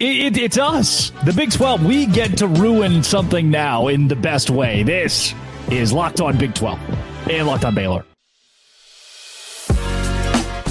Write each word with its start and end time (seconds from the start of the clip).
It, 0.00 0.36
it, 0.36 0.38
it's 0.38 0.58
us, 0.58 1.10
the 1.24 1.32
Big 1.32 1.50
12. 1.50 1.84
We 1.84 2.06
get 2.06 2.38
to 2.38 2.46
ruin 2.46 3.02
something 3.02 3.50
now 3.50 3.88
in 3.88 4.06
the 4.06 4.14
best 4.14 4.48
way. 4.48 4.84
This 4.84 5.34
is 5.72 5.92
Locked 5.92 6.20
On 6.20 6.38
Big 6.38 6.54
12 6.54 6.78
and 7.30 7.46
Locked 7.48 7.64
On 7.64 7.74
Baylor. 7.74 8.04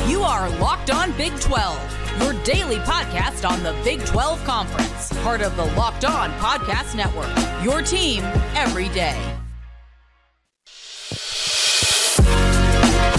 You 0.07 0.21
are 0.21 0.49
Locked 0.59 0.91
On 0.91 1.11
Big 1.17 1.37
12, 1.41 2.21
your 2.21 2.33
daily 2.43 2.77
podcast 2.77 3.47
on 3.49 3.61
the 3.63 3.75
Big 3.83 4.05
12 4.05 4.41
Conference, 4.45 5.12
part 5.21 5.41
of 5.41 5.57
the 5.57 5.65
Locked 5.75 6.05
On 6.05 6.31
Podcast 6.33 6.96
Network. 6.96 7.29
Your 7.65 7.81
team 7.81 8.23
every 8.55 8.87
day. 8.89 9.37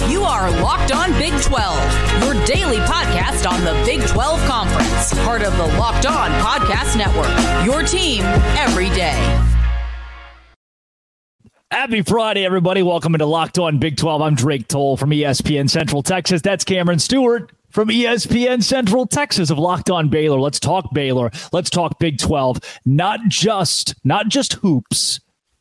You 0.09 0.23
are 0.23 0.51
Locked 0.63 0.91
On 0.91 1.13
Big 1.19 1.39
12, 1.43 2.25
your 2.25 2.33
daily 2.47 2.79
podcast 2.79 3.47
on 3.47 3.63
the 3.63 3.73
Big 3.85 4.01
12 4.09 4.41
Conference, 4.47 5.13
part 5.23 5.43
of 5.43 5.55
the 5.59 5.67
Locked 5.79 6.07
On 6.07 6.31
Podcast 6.41 6.97
Network. 6.97 7.67
Your 7.67 7.83
team 7.83 8.23
every 8.57 8.89
day. 8.89 9.13
Happy 11.71 12.01
Friday, 12.01 12.47
everybody. 12.47 12.83
Welcome 12.83 13.15
into 13.15 13.27
Locked 13.27 13.59
On 13.59 13.79
Big 13.79 13.99
12. 13.99 14.23
I'm 14.23 14.35
Drake 14.35 14.67
Toll 14.67 14.97
from 14.97 15.11
ESPN 15.11 15.69
Central 15.69 16.03
Texas. 16.03 16.41
That's 16.41 16.65
Cameron 16.65 17.01
Stewart 17.01 17.53
from 17.69 17.89
ESPN 17.89 18.63
Central 18.63 19.07
Texas 19.07 19.51
of 19.51 19.59
Locked 19.59 19.91
On 19.91 20.09
Baylor. 20.09 20.41
Let's 20.41 20.59
talk 20.59 20.95
Baylor. 20.95 21.31
Let's 21.53 21.69
talk 21.69 21.99
Big 21.99 22.17
12. 22.17 22.61
Not 22.87 23.21
just 23.29 23.95
not 24.05 24.29
just 24.29 24.55
hoops, 24.55 25.21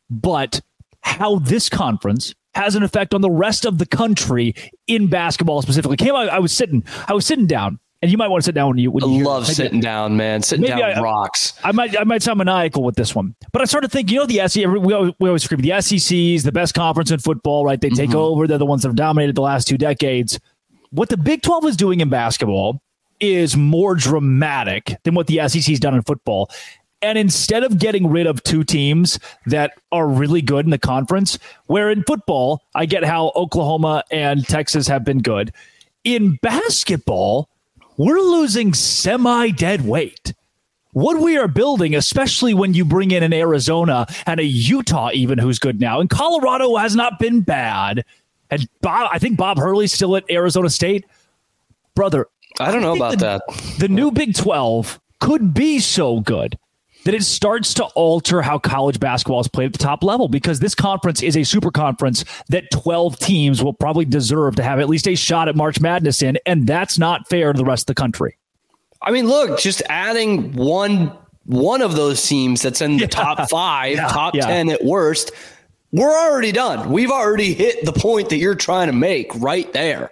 but 0.09 0.61
how 1.01 1.39
this 1.39 1.67
conference 1.67 2.33
has 2.57 2.75
an 2.75 2.83
effect 2.83 3.13
on 3.13 3.21
the 3.21 3.29
rest 3.29 3.65
of 3.65 3.77
the 3.77 3.85
country 3.85 4.53
in 4.87 5.07
basketball 5.07 5.61
specifically. 5.61 5.97
Came 5.97 6.15
I, 6.15 6.27
I 6.27 6.39
was 6.39 6.51
sitting 6.51 6.83
I 7.07 7.13
was 7.13 7.25
sitting 7.25 7.47
down 7.47 7.79
and 8.01 8.11
you 8.11 8.17
might 8.17 8.27
want 8.27 8.43
to 8.43 8.45
sit 8.45 8.53
down 8.53 8.69
when 8.69 8.77
you. 8.77 8.91
When 8.91 9.03
I 9.03 9.07
love 9.07 9.47
sitting 9.47 9.79
down, 9.79 10.17
man. 10.17 10.43
Sitting 10.43 10.65
down 10.65 10.81
I, 10.81 11.01
rocks. 11.01 11.53
I 11.63 11.71
might, 11.71 11.99
I 11.99 12.03
might 12.03 12.21
sound 12.21 12.37
maniacal 12.37 12.83
with 12.83 12.95
this 12.95 13.15
one, 13.15 13.35
but 13.51 13.61
I 13.61 13.65
started 13.65 13.91
thinking, 13.91 14.13
you 14.13 14.19
know, 14.19 14.25
the 14.27 14.47
SEC. 14.47 14.67
We 14.67 14.93
always, 14.93 15.13
we 15.19 15.29
always 15.29 15.43
scream 15.43 15.61
the 15.61 15.81
SEC 15.81 16.15
is 16.15 16.43
the 16.43 16.51
best 16.51 16.75
conference 16.75 17.09
in 17.09 17.19
football, 17.19 17.65
right? 17.65 17.81
They 17.81 17.89
take 17.89 18.09
mm-hmm. 18.09 18.17
over. 18.17 18.47
They're 18.47 18.59
the 18.59 18.67
ones 18.67 18.83
that 18.83 18.89
have 18.89 18.95
dominated 18.95 19.35
the 19.35 19.41
last 19.41 19.67
two 19.67 19.77
decades. 19.77 20.39
What 20.91 21.09
the 21.09 21.17
Big 21.17 21.41
Twelve 21.41 21.65
is 21.65 21.75
doing 21.75 21.99
in 21.99 22.09
basketball 22.09 22.81
is 23.19 23.57
more 23.57 23.95
dramatic 23.95 24.95
than 25.03 25.15
what 25.15 25.25
the 25.25 25.47
SEC's 25.47 25.79
done 25.79 25.95
in 25.95 26.03
football. 26.03 26.51
And 27.01 27.17
instead 27.17 27.63
of 27.63 27.77
getting 27.77 28.07
rid 28.07 28.25
of 28.25 28.41
two 28.41 28.63
teams 28.63 29.19
that 29.45 29.73
are 29.91 30.07
really 30.07 30.41
good 30.41 30.65
in 30.65 30.71
the 30.71 30.79
conference, 30.79 31.37
where 31.67 31.91
in 31.91 32.03
football, 32.03 32.63
I 32.73 32.85
get 32.87 33.03
how 33.03 33.31
Oklahoma 33.35 34.03
and 34.09 34.47
Texas 34.47 34.87
have 34.87 35.03
been 35.03 35.19
good. 35.19 35.53
In 36.03 36.39
basketball, 36.41 37.49
we're 37.97 38.19
losing 38.19 38.73
semi 38.73 39.51
dead 39.51 39.85
weight. 39.85 40.33
What 40.93 41.19
we 41.19 41.37
are 41.37 41.47
building, 41.47 41.93
especially 41.93 42.55
when 42.55 42.73
you 42.73 42.83
bring 42.83 43.11
in 43.11 43.21
an 43.21 43.33
Arizona 43.33 44.07
and 44.25 44.39
a 44.39 44.43
Utah, 44.43 45.11
even 45.13 45.37
who's 45.37 45.59
good 45.59 45.79
now, 45.79 45.99
and 45.99 46.09
Colorado 46.09 46.75
has 46.77 46.95
not 46.95 47.19
been 47.19 47.41
bad. 47.41 48.03
And 48.49 48.67
Bob, 48.81 49.09
I 49.13 49.19
think 49.19 49.37
Bob 49.37 49.59
Hurley's 49.59 49.93
still 49.93 50.15
at 50.15 50.23
Arizona 50.31 50.71
State. 50.71 51.05
Brother, 51.93 52.27
I 52.59 52.71
don't 52.71 52.81
know 52.81 52.95
about 52.95 53.11
the, 53.11 53.17
that. 53.17 53.41
The 53.77 53.87
new 53.87 54.09
Big 54.09 54.33
12 54.33 54.99
could 55.19 55.53
be 55.53 55.79
so 55.79 56.21
good 56.21 56.57
that 57.07 57.15
it 57.15 57.23
starts 57.23 57.73
to 57.73 57.85
alter 57.95 58.41
how 58.41 58.59
college 58.59 58.99
basketball 58.99 59.39
is 59.39 59.47
played 59.47 59.67
at 59.67 59.71
the 59.71 59.79
top 59.79 60.03
level 60.03 60.27
because 60.27 60.59
this 60.59 60.75
conference 60.75 61.23
is 61.23 61.37
a 61.37 61.43
super 61.45 61.71
conference 61.71 62.25
that 62.49 62.69
12 62.71 63.17
teams 63.17 63.63
will 63.63 63.71
probably 63.71 64.03
deserve 64.03 64.57
to 64.57 64.61
have 64.61 64.81
at 64.81 64.89
least 64.89 65.07
a 65.07 65.15
shot 65.15 65.47
at 65.47 65.55
March 65.55 65.79
Madness 65.79 66.21
in, 66.21 66.37
and 66.45 66.67
that's 66.67 66.99
not 66.99 67.25
fair 67.29 67.53
to 67.53 67.57
the 67.57 67.63
rest 67.63 67.83
of 67.83 67.95
the 67.95 68.01
country. 68.01 68.37
I 69.01 69.11
mean, 69.11 69.25
look, 69.25 69.57
just 69.57 69.81
adding 69.87 70.51
one 70.51 71.17
one 71.45 71.81
of 71.81 71.95
those 71.95 72.21
teams 72.27 72.61
that's 72.61 72.81
in 72.81 72.97
the 72.97 73.03
yeah. 73.03 73.07
top 73.07 73.49
five, 73.49 73.95
yeah. 73.95 74.07
top 74.09 74.35
yeah. 74.35 74.47
10 74.47 74.67
at 74.67 74.83
worst, 74.83 75.31
we're 75.93 76.11
already 76.11 76.51
done. 76.51 76.91
We've 76.91 77.09
already 77.09 77.53
hit 77.53 77.85
the 77.85 77.93
point 77.93 78.27
that 78.31 78.37
you're 78.37 78.53
trying 78.53 78.87
to 78.87 78.93
make 78.93 79.33
right 79.35 79.71
there. 79.71 80.11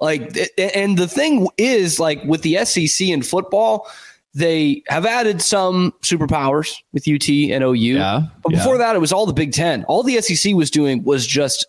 Like, 0.00 0.34
and 0.56 0.96
the 0.96 1.08
thing 1.08 1.46
is, 1.58 2.00
like 2.00 2.24
with 2.24 2.40
the 2.40 2.64
SEC 2.64 3.06
in 3.08 3.20
football, 3.20 3.86
they 4.34 4.82
have 4.88 5.04
added 5.04 5.42
some 5.42 5.92
superpowers 6.02 6.78
with 6.92 7.06
UT 7.06 7.28
and 7.28 7.62
OU. 7.64 7.74
Yeah, 7.74 8.22
but 8.42 8.50
before 8.50 8.74
yeah. 8.74 8.86
that, 8.86 8.96
it 8.96 9.00
was 9.00 9.12
all 9.12 9.26
the 9.26 9.32
Big 9.32 9.52
Ten. 9.52 9.84
All 9.84 10.02
the 10.02 10.20
SEC 10.20 10.54
was 10.54 10.70
doing 10.70 11.02
was 11.04 11.26
just 11.26 11.66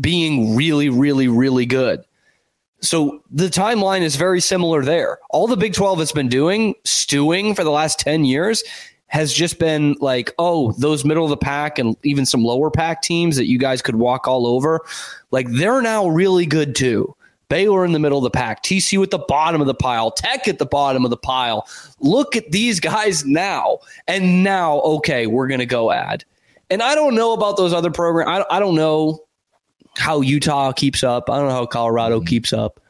being 0.00 0.56
really, 0.56 0.88
really, 0.88 1.28
really 1.28 1.66
good. 1.66 2.04
So 2.80 3.22
the 3.30 3.48
timeline 3.48 4.00
is 4.00 4.16
very 4.16 4.40
similar 4.40 4.84
there. 4.84 5.18
All 5.30 5.46
the 5.46 5.56
Big 5.56 5.74
12 5.74 5.98
has 5.98 6.12
been 6.12 6.28
doing, 6.28 6.74
stewing 6.84 7.54
for 7.54 7.62
the 7.62 7.70
last 7.70 7.98
10 7.98 8.24
years, 8.24 8.64
has 9.08 9.32
just 9.34 9.58
been 9.58 9.96
like, 10.00 10.32
oh, 10.38 10.72
those 10.72 11.04
middle 11.04 11.24
of 11.24 11.30
the 11.30 11.36
pack 11.36 11.78
and 11.78 11.96
even 12.04 12.24
some 12.24 12.44
lower 12.44 12.70
pack 12.70 13.02
teams 13.02 13.36
that 13.36 13.48
you 13.48 13.58
guys 13.58 13.82
could 13.82 13.96
walk 13.96 14.26
all 14.26 14.46
over, 14.46 14.80
like 15.30 15.48
they're 15.50 15.82
now 15.82 16.06
really 16.08 16.46
good 16.46 16.74
too. 16.74 17.14
Baylor 17.50 17.84
in 17.84 17.92
the 17.92 17.98
middle 17.98 18.16
of 18.16 18.24
the 18.24 18.30
pack, 18.30 18.62
TCU 18.62 19.02
at 19.02 19.10
the 19.10 19.18
bottom 19.18 19.60
of 19.60 19.66
the 19.66 19.74
pile, 19.74 20.10
Tech 20.10 20.48
at 20.48 20.58
the 20.58 20.64
bottom 20.64 21.04
of 21.04 21.10
the 21.10 21.16
pile. 21.18 21.68
Look 21.98 22.36
at 22.36 22.50
these 22.50 22.80
guys 22.80 23.26
now. 23.26 23.80
And 24.08 24.42
now, 24.42 24.78
okay, 24.80 25.26
we're 25.26 25.48
going 25.48 25.60
to 25.60 25.66
go 25.66 25.90
add. 25.90 26.24
And 26.70 26.80
I 26.82 26.94
don't 26.94 27.14
know 27.14 27.32
about 27.32 27.58
those 27.58 27.74
other 27.74 27.90
programs. 27.90 28.44
I, 28.50 28.56
I 28.56 28.60
don't 28.60 28.76
know 28.76 29.24
how 29.98 30.20
Utah 30.20 30.72
keeps 30.72 31.02
up. 31.02 31.28
I 31.28 31.36
don't 31.36 31.48
know 31.48 31.54
how 31.54 31.66
Colorado 31.66 32.20
mm-hmm. 32.20 32.26
keeps 32.26 32.52
up. 32.52 32.80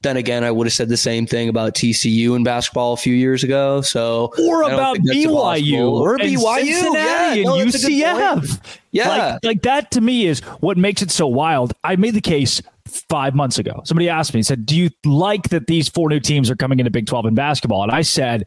Then 0.00 0.16
again, 0.16 0.44
I 0.44 0.52
would 0.52 0.66
have 0.66 0.72
said 0.72 0.88
the 0.88 0.96
same 0.96 1.26
thing 1.26 1.48
about 1.48 1.74
TCU 1.74 2.36
in 2.36 2.44
basketball 2.44 2.92
a 2.92 2.96
few 2.96 3.14
years 3.14 3.42
ago. 3.42 3.80
So, 3.80 4.32
or 4.38 4.62
about 4.62 4.98
BYU 4.98 5.90
or 5.90 6.16
BYU, 6.18 6.94
yeah, 6.94 7.34
and 7.34 7.42
no, 7.42 7.56
UCF. 7.56 8.60
Yeah, 8.92 9.08
like, 9.08 9.44
like 9.44 9.62
that 9.62 9.90
to 9.90 10.00
me 10.00 10.26
is 10.26 10.38
what 10.60 10.78
makes 10.78 11.02
it 11.02 11.10
so 11.10 11.26
wild. 11.26 11.74
I 11.82 11.96
made 11.96 12.14
the 12.14 12.20
case 12.20 12.62
five 12.88 13.34
months 13.34 13.58
ago. 13.58 13.80
Somebody 13.84 14.08
asked 14.08 14.34
me, 14.34 14.42
said, 14.42 14.66
Do 14.66 14.76
you 14.76 14.90
like 15.04 15.50
that 15.50 15.66
these 15.66 15.88
four 15.88 16.08
new 16.08 16.20
teams 16.20 16.50
are 16.50 16.56
coming 16.56 16.78
into 16.80 16.90
Big 16.90 17.06
12 17.06 17.26
in 17.26 17.34
basketball? 17.34 17.82
And 17.82 17.92
I 17.92 18.02
said, 18.02 18.46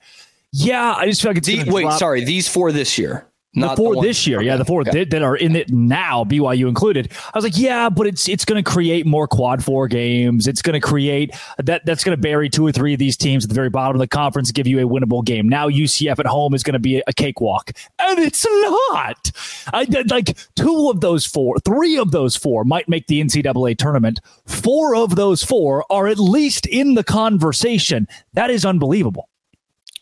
Yeah, 0.52 0.94
I 0.94 1.06
just 1.06 1.22
feel 1.22 1.31
like 1.31 1.38
it's 1.38 1.47
the, 1.47 1.63
wait, 1.72 1.84
drop. 1.84 2.00
sorry, 2.00 2.24
these 2.24 2.47
four 2.47 2.72
this 2.72 2.97
year. 2.97 3.25
Not 3.53 3.75
the 3.75 3.84
four 3.84 3.95
the 3.95 4.01
this 4.01 4.25
year, 4.25 4.38
okay. 4.38 4.45
yeah, 4.45 4.56
the 4.56 4.63
four 4.63 4.81
okay. 4.81 4.91
that, 4.91 5.09
that, 5.09 5.22
are 5.22 5.35
in 5.35 5.57
it 5.57 5.69
now, 5.69 6.23
BYU 6.23 6.69
included. 6.69 7.12
I 7.12 7.38
was 7.38 7.44
like, 7.44 7.57
yeah, 7.57 7.89
but 7.89 8.07
it's 8.07 8.29
it's 8.29 8.45
going 8.45 8.63
to 8.63 8.69
create 8.69 9.06
more 9.06 9.28
quad 9.28 9.62
four 9.62 9.89
games. 9.89 10.47
It's 10.47 10.62
going 10.62 10.79
to 10.79 10.85
create 10.85 11.35
that 11.57 11.85
that's 11.85 12.06
going 12.06 12.16
to 12.16 12.22
bury 12.22 12.50
two 12.50 12.66
or 12.66 12.72
three 12.72 12.94
of 12.94 13.00
these 13.00 13.17
teams 13.17 13.44
at 13.44 13.50
the 13.50 13.56
very 13.56 13.69
bottom 13.69 13.97
of 13.97 14.00
the 14.00 14.07
conference 14.07 14.53
give 14.53 14.67
you 14.67 14.79
a 14.79 14.90
winnable 14.90 15.25
game. 15.25 15.50
Now 15.50 15.67
UCF 15.67 16.17
at 16.17 16.25
home 16.28 16.53
is 16.53 16.63
going 16.63 16.75
to 16.75 16.79
be 16.79 17.03
a 17.06 17.13
cakewalk, 17.13 17.72
and 18.00 18.19
it's 18.19 18.45
not. 18.50 19.31
I 19.73 19.84
did 19.84 20.09
like 20.11 20.38
two 20.56 20.90
of 20.90 21.01
those 21.01 21.25
four, 21.25 21.59
three 21.59 21.97
of 21.97 22.11
those 22.11 22.38
four 22.38 22.63
might 22.63 22.88
make 22.88 23.07
the 23.07 23.22
NCAA 23.22 23.78
tournament. 23.78 24.22
Four 24.45 24.95
of 24.95 25.16
those 25.17 25.44
four 25.44 25.84
are 25.91 26.07
at 26.07 26.19
least 26.19 26.67
in 26.67 26.94
the 26.94 27.03
conversation. 27.03 28.07
That 28.34 28.50
is 28.50 28.63
unbelievable. 28.63 29.28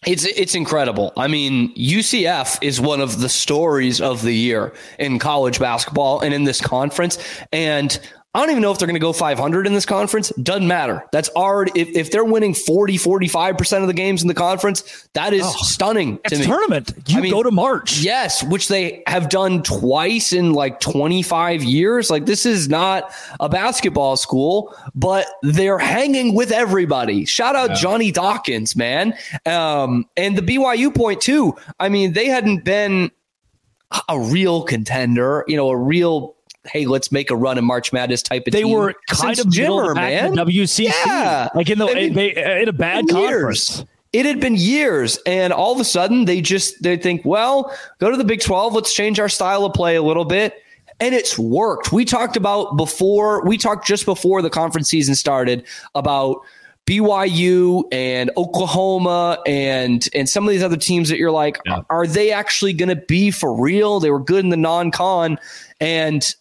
It's 0.05 0.23
it's 0.25 0.55
incredible. 0.55 1.11
I 1.17 1.27
mean, 1.27 1.75
UCF 1.75 2.59
is 2.61 2.79
one 2.79 3.01
of 3.01 3.19
the 3.19 3.27
stories 3.27 3.99
of 3.99 4.21
the 4.21 4.31
year 4.31 4.73
in 4.97 5.19
college 5.19 5.59
basketball 5.59 6.21
and 6.21 6.33
in 6.33 6.45
this 6.45 6.61
conference. 6.61 7.17
And 7.51 7.99
I 8.35 8.41
don't 8.41 8.51
even 8.51 8.61
know 8.61 8.71
if 8.71 8.77
they're 8.77 8.85
going 8.85 8.93
to 8.93 8.99
go 8.99 9.11
500 9.11 9.65
in 9.65 9.73
this 9.73 9.87
conference. 9.87 10.29
Doesn't 10.29 10.67
matter. 10.67 11.03
That's 11.11 11.29
already, 11.29 11.71
if, 11.73 11.89
if 11.89 12.11
they're 12.11 12.23
winning 12.23 12.53
40, 12.53 12.95
45% 12.95 13.81
of 13.81 13.87
the 13.87 13.93
games 13.93 14.21
in 14.21 14.27
the 14.27 14.35
conference, 14.35 15.09
that 15.13 15.33
is 15.33 15.41
oh, 15.43 15.55
stunning 15.63 16.19
to 16.27 16.37
me. 16.37 16.45
tournament. 16.45 16.93
You 17.07 17.17
I 17.17 17.21
mean, 17.21 17.31
go 17.31 17.41
to 17.41 17.49
March. 17.49 18.01
Yes, 18.01 18.43
which 18.43 18.67
they 18.67 19.01
have 19.07 19.29
done 19.29 19.63
twice 19.63 20.31
in 20.31 20.53
like 20.53 20.79
25 20.79 21.63
years. 21.63 22.11
Like, 22.11 22.27
this 22.27 22.45
is 22.45 22.69
not 22.69 23.11
a 23.39 23.49
basketball 23.49 24.15
school, 24.15 24.75
but 24.93 25.25
they're 25.41 25.79
hanging 25.79 26.35
with 26.35 26.51
everybody. 26.51 27.25
Shout 27.25 27.55
out 27.55 27.71
yeah. 27.71 27.75
Johnny 27.77 28.11
Dawkins, 28.11 28.75
man. 28.75 29.15
Um, 29.47 30.07
and 30.15 30.37
the 30.37 30.43
BYU 30.43 30.93
point, 30.93 31.19
too. 31.19 31.55
I 31.79 31.89
mean, 31.89 32.13
they 32.13 32.27
hadn't 32.27 32.63
been 32.63 33.09
a 34.07 34.19
real 34.19 34.61
contender, 34.63 35.43
you 35.47 35.57
know, 35.57 35.69
a 35.69 35.77
real 35.77 36.35
hey, 36.65 36.85
let's 36.85 37.11
make 37.11 37.31
a 37.31 37.35
run 37.35 37.57
in 37.57 37.65
March 37.65 37.93
Madness 37.93 38.21
type 38.21 38.47
of 38.47 38.53
team. 38.53 38.67
they 38.67 38.73
were 38.73 38.93
kind 39.07 39.37
Since 39.37 39.47
of 39.47 39.53
Jimmer, 39.53 39.95
man. 39.95 40.33
WCC, 40.35 40.85
yeah. 40.85 41.49
like 41.55 41.69
in 41.69 41.79
the 41.79 41.87
I 41.87 41.93
mean, 41.93 42.13
they, 42.13 42.61
in 42.61 42.69
a 42.69 42.73
bad 42.73 43.07
conference. 43.07 43.77
Years. 43.77 43.85
It 44.11 44.25
had 44.25 44.39
been 44.39 44.55
years, 44.55 45.19
and 45.27 45.53
all 45.53 45.71
of 45.71 45.79
a 45.79 45.83
sudden 45.83 46.25
they 46.25 46.41
just 46.41 46.81
they 46.81 46.97
think, 46.97 47.23
well, 47.25 47.75
go 47.99 48.09
to 48.09 48.17
the 48.17 48.23
Big 48.23 48.41
Twelve. 48.41 48.73
Let's 48.73 48.93
change 48.93 49.19
our 49.19 49.29
style 49.29 49.65
of 49.65 49.73
play 49.73 49.95
a 49.95 50.01
little 50.01 50.25
bit 50.25 50.55
and 50.99 51.15
it's 51.15 51.37
worked. 51.37 51.91
We 51.91 52.05
talked 52.05 52.35
about 52.35 52.75
before, 52.75 53.45
we 53.45 53.57
talked 53.57 53.87
just 53.87 54.05
before 54.05 54.41
the 54.41 54.49
conference 54.49 54.89
season 54.89 55.15
started 55.15 55.65
about 55.95 56.41
BYU 56.85 57.83
and 57.91 58.31
Oklahoma 58.35 59.37
and 59.45 60.09
and 60.15 60.27
some 60.27 60.43
of 60.45 60.49
these 60.49 60.63
other 60.63 60.77
teams 60.77 61.09
that 61.09 61.17
you're 61.17 61.31
like, 61.31 61.59
yeah. 61.65 61.81
are 61.89 62.07
they 62.07 62.31
actually 62.31 62.73
going 62.73 62.89
to 62.89 62.95
be 62.95 63.29
for 63.29 63.59
real? 63.59 63.99
They 63.99 64.09
were 64.09 64.19
good 64.19 64.43
in 64.43 64.49
the 64.49 64.57
non-con, 64.57 65.37
and 65.79 66.35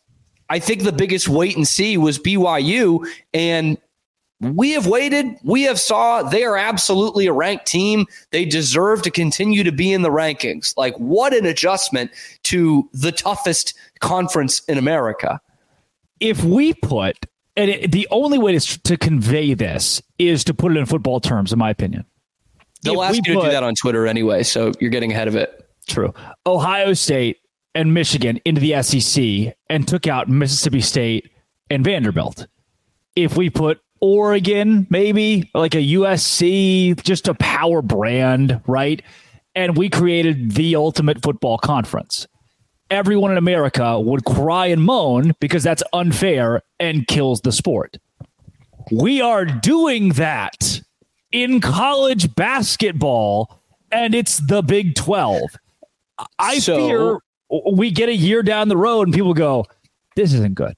I 0.48 0.58
think 0.58 0.82
the 0.82 0.92
biggest 0.92 1.28
wait 1.28 1.56
and 1.56 1.66
see 1.66 1.96
was 1.98 2.18
BYU, 2.18 3.06
and 3.34 3.78
we 4.40 4.72
have 4.72 4.86
waited. 4.86 5.36
We 5.42 5.62
have 5.62 5.80
saw 5.80 6.22
they 6.22 6.44
are 6.44 6.56
absolutely 6.56 7.26
a 7.26 7.32
ranked 7.32 7.66
team. 7.66 8.06
They 8.30 8.44
deserve 8.44 9.02
to 9.02 9.10
continue 9.10 9.64
to 9.64 9.72
be 9.72 9.92
in 9.92 10.02
the 10.02 10.10
rankings. 10.10 10.74
Like 10.76 10.96
what 10.96 11.34
an 11.34 11.44
adjustment 11.44 12.12
to 12.44 12.88
the 12.92 13.12
toughest 13.12 13.74
conference 14.00 14.60
in 14.60 14.78
America. 14.78 15.40
If 16.20 16.44
we 16.44 16.74
put 16.74 17.26
and 17.58 17.70
it, 17.70 17.90
the 17.90 18.06
only 18.12 18.38
way 18.38 18.56
to, 18.56 18.82
to 18.82 18.96
convey 18.96 19.52
this 19.52 20.00
is 20.18 20.44
to 20.44 20.54
put 20.54 20.72
it 20.72 20.78
in 20.78 20.86
football 20.86 21.18
terms, 21.18 21.52
in 21.52 21.58
my 21.58 21.70
opinion. 21.70 22.04
They'll 22.82 23.02
if 23.02 23.08
ask 23.08 23.16
you 23.16 23.34
put, 23.34 23.40
to 23.40 23.46
do 23.48 23.52
that 23.52 23.64
on 23.64 23.74
Twitter 23.74 24.06
anyway, 24.06 24.44
so 24.44 24.70
you're 24.78 24.90
getting 24.90 25.10
ahead 25.10 25.26
of 25.26 25.34
it. 25.34 25.68
True. 25.88 26.14
Ohio 26.46 26.92
State 26.92 27.38
and 27.78 27.94
Michigan 27.94 28.40
into 28.44 28.60
the 28.60 28.82
SEC 28.82 29.56
and 29.70 29.86
took 29.86 30.06
out 30.06 30.28
Mississippi 30.28 30.80
State 30.80 31.30
and 31.70 31.84
Vanderbilt. 31.84 32.48
If 33.14 33.36
we 33.36 33.50
put 33.50 33.80
Oregon, 34.00 34.86
maybe 34.90 35.48
like 35.54 35.74
a 35.74 35.94
USC, 35.94 37.00
just 37.02 37.28
a 37.28 37.34
power 37.34 37.80
brand, 37.80 38.60
right? 38.66 39.00
And 39.54 39.76
we 39.76 39.88
created 39.88 40.52
the 40.52 40.76
ultimate 40.76 41.22
football 41.22 41.58
conference 41.58 42.26
everyone 42.90 43.30
in 43.30 43.36
America 43.36 44.00
would 44.00 44.24
cry 44.24 44.66
and 44.66 44.82
moan 44.82 45.34
because 45.40 45.62
that's 45.62 45.82
unfair 45.92 46.62
and 46.80 47.06
kills 47.06 47.42
the 47.42 47.52
sport. 47.52 47.98
We 48.90 49.20
are 49.20 49.44
doing 49.44 50.10
that 50.14 50.80
in 51.30 51.60
college 51.60 52.34
basketball, 52.34 53.60
and 53.92 54.14
it's 54.14 54.38
the 54.38 54.62
Big 54.62 54.94
12. 54.94 55.42
I 56.38 56.58
so, 56.58 56.76
fear 56.76 57.18
we 57.72 57.90
get 57.90 58.08
a 58.08 58.14
year 58.14 58.42
down 58.42 58.68
the 58.68 58.76
road 58.76 59.08
and 59.08 59.14
people 59.14 59.34
go, 59.34 59.64
this 60.16 60.32
isn't 60.32 60.54
good. 60.54 60.74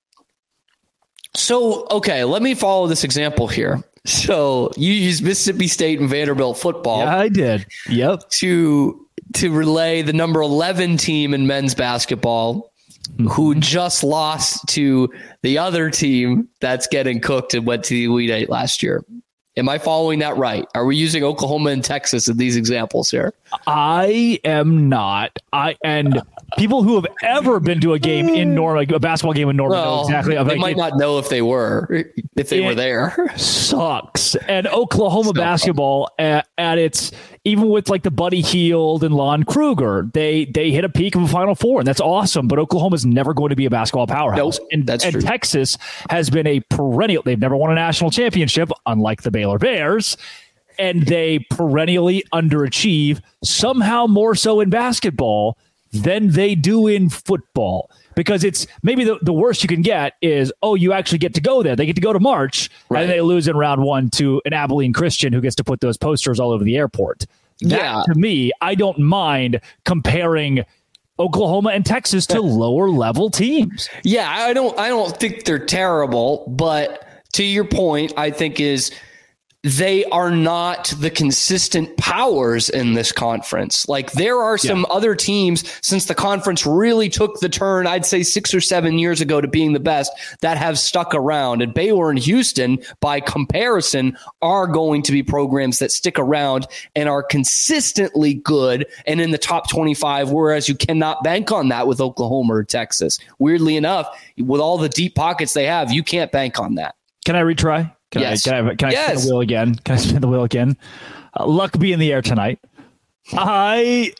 So, 1.34 1.86
okay, 1.90 2.24
let 2.24 2.42
me 2.42 2.54
follow 2.54 2.86
this 2.86 3.04
example 3.04 3.46
here. 3.46 3.82
So, 4.04 4.72
you 4.76 4.92
use 4.92 5.22
Mississippi 5.22 5.68
State 5.68 6.00
and 6.00 6.08
Vanderbilt 6.08 6.58
football. 6.58 7.00
Yeah, 7.00 7.16
I 7.16 7.28
did. 7.28 7.66
Yep. 7.88 8.28
To 8.40 9.06
to 9.34 9.52
relay 9.52 10.02
the 10.02 10.12
number 10.12 10.40
11 10.40 10.96
team 10.96 11.34
in 11.34 11.46
men's 11.46 11.72
basketball 11.74 12.72
who 13.30 13.52
mm-hmm. 13.52 13.60
just 13.60 14.02
lost 14.02 14.66
to 14.68 15.08
the 15.42 15.58
other 15.58 15.90
team 15.90 16.48
that's 16.60 16.86
getting 16.86 17.20
cooked 17.20 17.54
and 17.54 17.66
went 17.66 17.84
to 17.84 17.94
the 17.94 18.04
Elite 18.04 18.30
Eight 18.30 18.50
last 18.50 18.82
year. 18.82 19.04
Am 19.56 19.68
I 19.68 19.78
following 19.78 20.20
that 20.20 20.36
right? 20.36 20.64
Are 20.74 20.84
we 20.84 20.96
using 20.96 21.24
Oklahoma 21.24 21.70
and 21.70 21.84
Texas 21.84 22.28
in 22.28 22.36
these 22.36 22.56
examples 22.56 23.10
here? 23.10 23.34
I 23.66 24.40
am 24.44 24.88
not. 24.88 25.36
I 25.52 25.76
and 25.84 26.22
people 26.56 26.82
who 26.82 26.96
have 26.96 27.06
ever 27.22 27.60
been 27.60 27.80
to 27.80 27.94
a 27.94 27.98
game 27.98 28.28
in 28.28 28.54
Norman, 28.54 28.92
a 28.92 28.98
basketball 28.98 29.32
game 29.32 29.48
in 29.48 29.56
Norman, 29.56 29.78
well, 29.78 30.02
exactly. 30.02 30.34
They 30.34 30.42
like, 30.42 30.58
might 30.58 30.72
it, 30.72 30.78
not 30.78 30.96
know 30.96 31.18
if 31.18 31.28
they 31.28 31.42
were, 31.42 32.04
if 32.36 32.48
they 32.48 32.60
were 32.60 32.74
there. 32.74 33.32
Sucks. 33.36 34.34
And 34.34 34.66
Oklahoma 34.66 35.32
basketball 35.32 36.10
at, 36.18 36.48
at, 36.58 36.78
its 36.78 37.12
even 37.44 37.68
with 37.68 37.88
like 37.88 38.02
the 38.02 38.10
Buddy 38.10 38.40
Hield 38.40 39.04
and 39.04 39.14
Lon 39.14 39.44
Kruger, 39.44 40.08
they 40.12 40.46
they 40.46 40.70
hit 40.70 40.84
a 40.84 40.88
peak 40.88 41.14
of 41.14 41.22
a 41.22 41.28
Final 41.28 41.54
Four, 41.54 41.80
and 41.80 41.86
that's 41.86 42.00
awesome. 42.00 42.48
But 42.48 42.58
Oklahoma's 42.58 43.06
never 43.06 43.34
going 43.34 43.50
to 43.50 43.56
be 43.56 43.66
a 43.66 43.70
basketball 43.70 44.06
powerhouse. 44.06 44.58
Nope, 44.58 44.68
and, 44.72 44.86
that's 44.86 45.04
and 45.04 45.12
true. 45.12 45.22
Texas 45.22 45.78
has 46.10 46.30
been 46.30 46.46
a 46.46 46.60
perennial. 46.70 47.22
They've 47.22 47.38
never 47.38 47.56
won 47.56 47.70
a 47.70 47.74
national 47.74 48.10
championship, 48.10 48.70
unlike 48.86 49.22
the 49.22 49.30
Baylor 49.30 49.58
Bears 49.58 50.16
and 50.80 51.06
they 51.06 51.40
perennially 51.50 52.24
underachieve, 52.32 53.20
somehow 53.44 54.06
more 54.06 54.34
so 54.34 54.60
in 54.60 54.70
basketball 54.70 55.58
than 55.92 56.30
they 56.30 56.54
do 56.54 56.86
in 56.86 57.08
football. 57.08 57.90
Because 58.14 58.44
it's 58.44 58.66
maybe 58.82 59.04
the, 59.04 59.18
the 59.22 59.32
worst 59.32 59.62
you 59.62 59.68
can 59.68 59.82
get 59.82 60.14
is, 60.20 60.52
oh, 60.62 60.74
you 60.74 60.92
actually 60.92 61.18
get 61.18 61.34
to 61.34 61.40
go 61.40 61.62
there. 61.62 61.76
They 61.76 61.86
get 61.86 61.96
to 61.96 62.02
go 62.02 62.12
to 62.12 62.20
March, 62.20 62.68
right. 62.88 63.02
and 63.02 63.10
they 63.10 63.20
lose 63.20 63.48
in 63.48 63.56
round 63.56 63.82
one 63.82 64.10
to 64.10 64.42
an 64.44 64.52
Abilene 64.52 64.92
Christian 64.92 65.32
who 65.32 65.40
gets 65.40 65.56
to 65.56 65.64
put 65.64 65.80
those 65.80 65.96
posters 65.96 66.40
all 66.40 66.50
over 66.50 66.64
the 66.64 66.76
airport. 66.76 67.26
That, 67.60 67.70
yeah. 67.70 68.02
to 68.06 68.18
me, 68.18 68.52
I 68.60 68.74
don't 68.74 68.98
mind 68.98 69.60
comparing 69.84 70.64
Oklahoma 71.18 71.70
and 71.70 71.84
Texas 71.84 72.26
to 72.26 72.40
lower 72.40 72.90
level 72.90 73.30
teams. 73.30 73.88
Yeah, 74.02 74.28
I 74.30 74.52
don't 74.52 74.76
I 74.78 74.88
don't 74.88 75.16
think 75.16 75.44
they're 75.44 75.64
terrible, 75.64 76.46
but 76.48 77.06
to 77.34 77.44
your 77.44 77.64
point, 77.64 78.12
I 78.16 78.30
think 78.30 78.58
is 78.58 78.90
they 79.62 80.06
are 80.06 80.30
not 80.30 80.94
the 80.98 81.10
consistent 81.10 81.94
powers 81.98 82.70
in 82.70 82.94
this 82.94 83.12
conference. 83.12 83.86
Like 83.88 84.12
there 84.12 84.38
are 84.38 84.56
some 84.56 84.80
yeah. 84.80 84.94
other 84.94 85.14
teams 85.14 85.70
since 85.82 86.06
the 86.06 86.14
conference 86.14 86.64
really 86.64 87.10
took 87.10 87.40
the 87.40 87.48
turn, 87.50 87.86
I'd 87.86 88.06
say 88.06 88.22
six 88.22 88.54
or 88.54 88.62
seven 88.62 88.98
years 88.98 89.20
ago 89.20 89.40
to 89.40 89.48
being 89.48 89.74
the 89.74 89.80
best 89.80 90.12
that 90.40 90.56
have 90.56 90.78
stuck 90.78 91.14
around. 91.14 91.60
And 91.60 91.74
Baylor 91.74 92.08
and 92.08 92.18
Houston, 92.18 92.78
by 93.00 93.20
comparison, 93.20 94.16
are 94.40 94.66
going 94.66 95.02
to 95.02 95.12
be 95.12 95.22
programs 95.22 95.78
that 95.80 95.92
stick 95.92 96.18
around 96.18 96.66
and 96.96 97.08
are 97.08 97.22
consistently 97.22 98.34
good 98.34 98.86
and 99.06 99.20
in 99.20 99.30
the 99.30 99.38
top 99.38 99.68
25, 99.68 100.30
whereas 100.30 100.70
you 100.70 100.74
cannot 100.74 101.22
bank 101.22 101.52
on 101.52 101.68
that 101.68 101.86
with 101.86 102.00
Oklahoma 102.00 102.54
or 102.54 102.64
Texas. 102.64 103.18
Weirdly 103.38 103.76
enough, 103.76 104.08
with 104.38 104.62
all 104.62 104.78
the 104.78 104.88
deep 104.88 105.14
pockets 105.14 105.52
they 105.52 105.66
have, 105.66 105.92
you 105.92 106.02
can't 106.02 106.32
bank 106.32 106.58
on 106.58 106.76
that. 106.76 106.94
Can 107.26 107.36
I 107.36 107.42
retry? 107.42 107.92
Can 108.10 108.22
yes. 108.22 108.46
I, 108.46 108.50
can 108.50 108.68
I, 108.68 108.74
can 108.74 108.88
I 108.88 108.92
yes. 108.92 109.18
spin 109.18 109.28
the 109.28 109.34
wheel 109.34 109.40
again? 109.40 109.74
Can 109.76 109.94
I 109.94 109.98
spin 109.98 110.20
the 110.20 110.28
wheel 110.28 110.44
again? 110.44 110.76
Uh, 111.38 111.46
luck 111.46 111.78
be 111.78 111.92
in 111.92 111.98
the 111.98 112.12
air 112.12 112.22
tonight. 112.22 112.58
I 113.32 114.12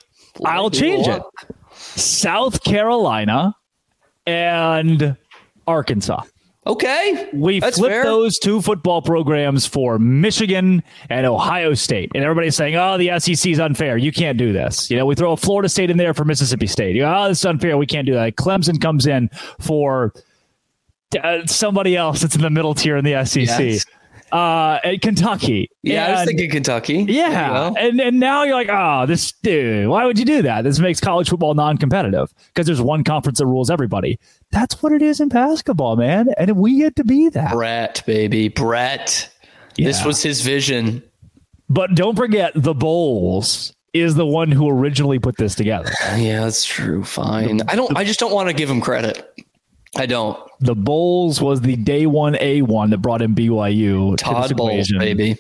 I'll 0.45 0.71
change 0.71 1.09
it. 1.09 1.23
South 1.73 2.63
Carolina 2.63 3.55
and 4.27 5.17
Arkansas. 5.67 6.23
Okay. 6.67 7.29
We 7.33 7.61
flipped 7.61 8.05
those 8.05 8.39
two 8.39 8.61
football 8.61 9.01
programs 9.01 9.67
for 9.67 9.99
Michigan 9.99 10.83
and 11.09 11.27
Ohio 11.27 11.73
State. 11.75 12.13
And 12.15 12.23
everybody's 12.23 12.55
saying, 12.55 12.77
oh, 12.77 12.99
the 12.99 13.19
SEC 13.19 13.51
is 13.51 13.59
unfair. 13.59 13.97
You 13.97 14.13
can't 14.13 14.37
do 14.37 14.53
this. 14.53 14.91
You 14.91 14.99
know, 14.99 15.07
we 15.07 15.15
throw 15.15 15.33
a 15.33 15.37
Florida 15.37 15.69
State 15.69 15.91
in 15.91 15.97
there 15.97 16.13
for 16.13 16.25
Mississippi 16.25 16.67
State. 16.67 16.95
You 16.95 17.03
go, 17.03 17.15
oh, 17.17 17.29
this 17.29 17.39
is 17.39 17.47
unfair. 17.47 17.79
We 17.79 17.87
can't 17.87 18.07
do 18.07 18.13
that. 18.13 18.37
Clemson 18.37 18.81
comes 18.81 19.07
in 19.07 19.31
for 19.59 20.13
uh, 21.17 21.47
somebody 21.47 21.97
else 21.97 22.21
that's 22.21 22.35
in 22.35 22.43
the 22.43 22.51
middle 22.51 22.75
tier 22.75 22.97
in 22.97 23.05
the 23.05 23.25
SEC. 23.25 23.47
Yes. 23.47 23.87
Uh, 24.33 24.79
at 24.85 25.03
Kentucky. 25.03 25.69
Yeah, 25.83 26.05
and, 26.05 26.15
I 26.15 26.21
was 26.21 26.29
thinking 26.29 26.51
Kentucky. 26.51 27.05
Yeah, 27.09 27.73
and 27.77 28.01
and 28.01 28.21
now 28.21 28.45
you're 28.45 28.55
like, 28.55 28.69
oh, 28.71 29.05
this 29.07 29.33
dude. 29.33 29.89
Why 29.89 30.07
would 30.07 30.21
you 30.21 30.25
do 30.25 30.43
that? 30.43 30.63
This 30.63 30.79
makes 30.79 31.01
college 31.01 31.29
football 31.29 31.55
non-competitive 31.55 32.33
because 32.47 32.67
there's 32.67 32.81
one 32.81 33.03
conference 33.03 33.39
that 33.39 33.47
rules 33.47 33.71
everybody. 33.71 34.21
That's 34.53 34.81
what 34.83 34.93
it 34.93 35.03
is 35.03 35.19
in 35.19 35.31
basketball, 35.31 35.97
man, 35.97 36.29
and 36.39 36.53
we 36.53 36.79
get 36.79 36.95
to 36.97 37.05
be 37.05 37.29
that. 37.31 37.53
Brett, 37.53 38.05
baby, 38.07 38.49
Brett. 38.49 39.29
Yeah. 39.77 39.89
This 39.89 40.05
was 40.05 40.23
his 40.23 40.43
vision. 40.43 41.03
But 41.69 41.97
don't 41.97 42.17
forget, 42.17 42.53
the 42.55 42.75
Bowls 42.75 43.75
is 43.93 44.15
the 44.15 44.27
one 44.27 44.53
who 44.53 44.69
originally 44.69 45.19
put 45.19 45.37
this 45.39 45.57
together. 45.57 45.91
Yeah, 46.17 46.45
that's 46.45 46.65
true. 46.65 47.03
Fine. 47.03 47.59
The, 47.59 47.71
I 47.71 47.75
don't. 47.75 47.97
I 47.97 48.05
just 48.05 48.21
don't 48.21 48.33
want 48.33 48.49
to 48.49 48.55
give 48.55 48.71
him 48.71 48.81
credit. 48.81 49.29
I 49.97 50.07
don't. 50.07 50.39
The 50.61 50.77
Bowls 50.77 51.43
was 51.43 51.63
the 51.63 51.75
day 51.75 52.07
one 52.07 52.37
A 52.41 52.63
one 52.63 52.91
that 52.91 52.99
brought 52.99 53.23
in 53.23 53.35
BYU. 53.35 54.17
Todd 54.17 54.57
Bowles, 54.57 54.91
baby. 54.93 55.37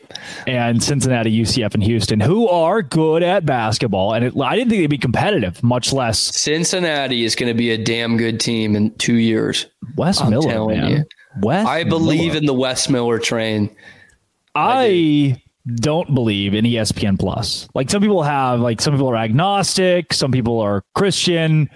And 0.46 0.82
Cincinnati, 0.82 1.30
UCF, 1.30 1.74
and 1.74 1.84
Houston, 1.84 2.18
who 2.18 2.48
are 2.48 2.82
good 2.82 3.22
at 3.22 3.46
basketball. 3.46 4.12
And 4.12 4.24
it, 4.24 4.34
I 4.40 4.56
didn't 4.56 4.70
think 4.70 4.82
they'd 4.82 4.86
be 4.88 4.98
competitive, 4.98 5.62
much 5.62 5.92
less. 5.92 6.18
Cincinnati 6.18 7.24
is 7.24 7.36
going 7.36 7.48
to 7.48 7.56
be 7.56 7.70
a 7.70 7.78
damn 7.78 8.16
good 8.16 8.40
team 8.40 8.74
in 8.74 8.90
two 8.96 9.14
years. 9.14 9.66
Wes 9.96 10.20
I'm 10.20 10.30
Miller, 10.30 10.66
man. 10.66 10.90
You. 10.90 11.04
Wes 11.42 11.66
I 11.66 11.84
believe 11.84 12.32
Miller. 12.32 12.38
in 12.38 12.46
the 12.46 12.54
Wes 12.54 12.88
Miller 12.88 13.20
train. 13.20 13.74
I, 14.56 15.36
I 15.36 15.42
don't 15.76 16.12
believe 16.12 16.54
in 16.54 16.64
ESPN 16.64 17.20
Plus. 17.20 17.68
Like 17.74 17.88
some 17.88 18.02
people 18.02 18.24
have, 18.24 18.58
like 18.58 18.80
some 18.80 18.94
people 18.94 19.08
are 19.08 19.16
agnostic, 19.16 20.12
some 20.12 20.32
people 20.32 20.58
are 20.58 20.82
Christian, 20.96 21.70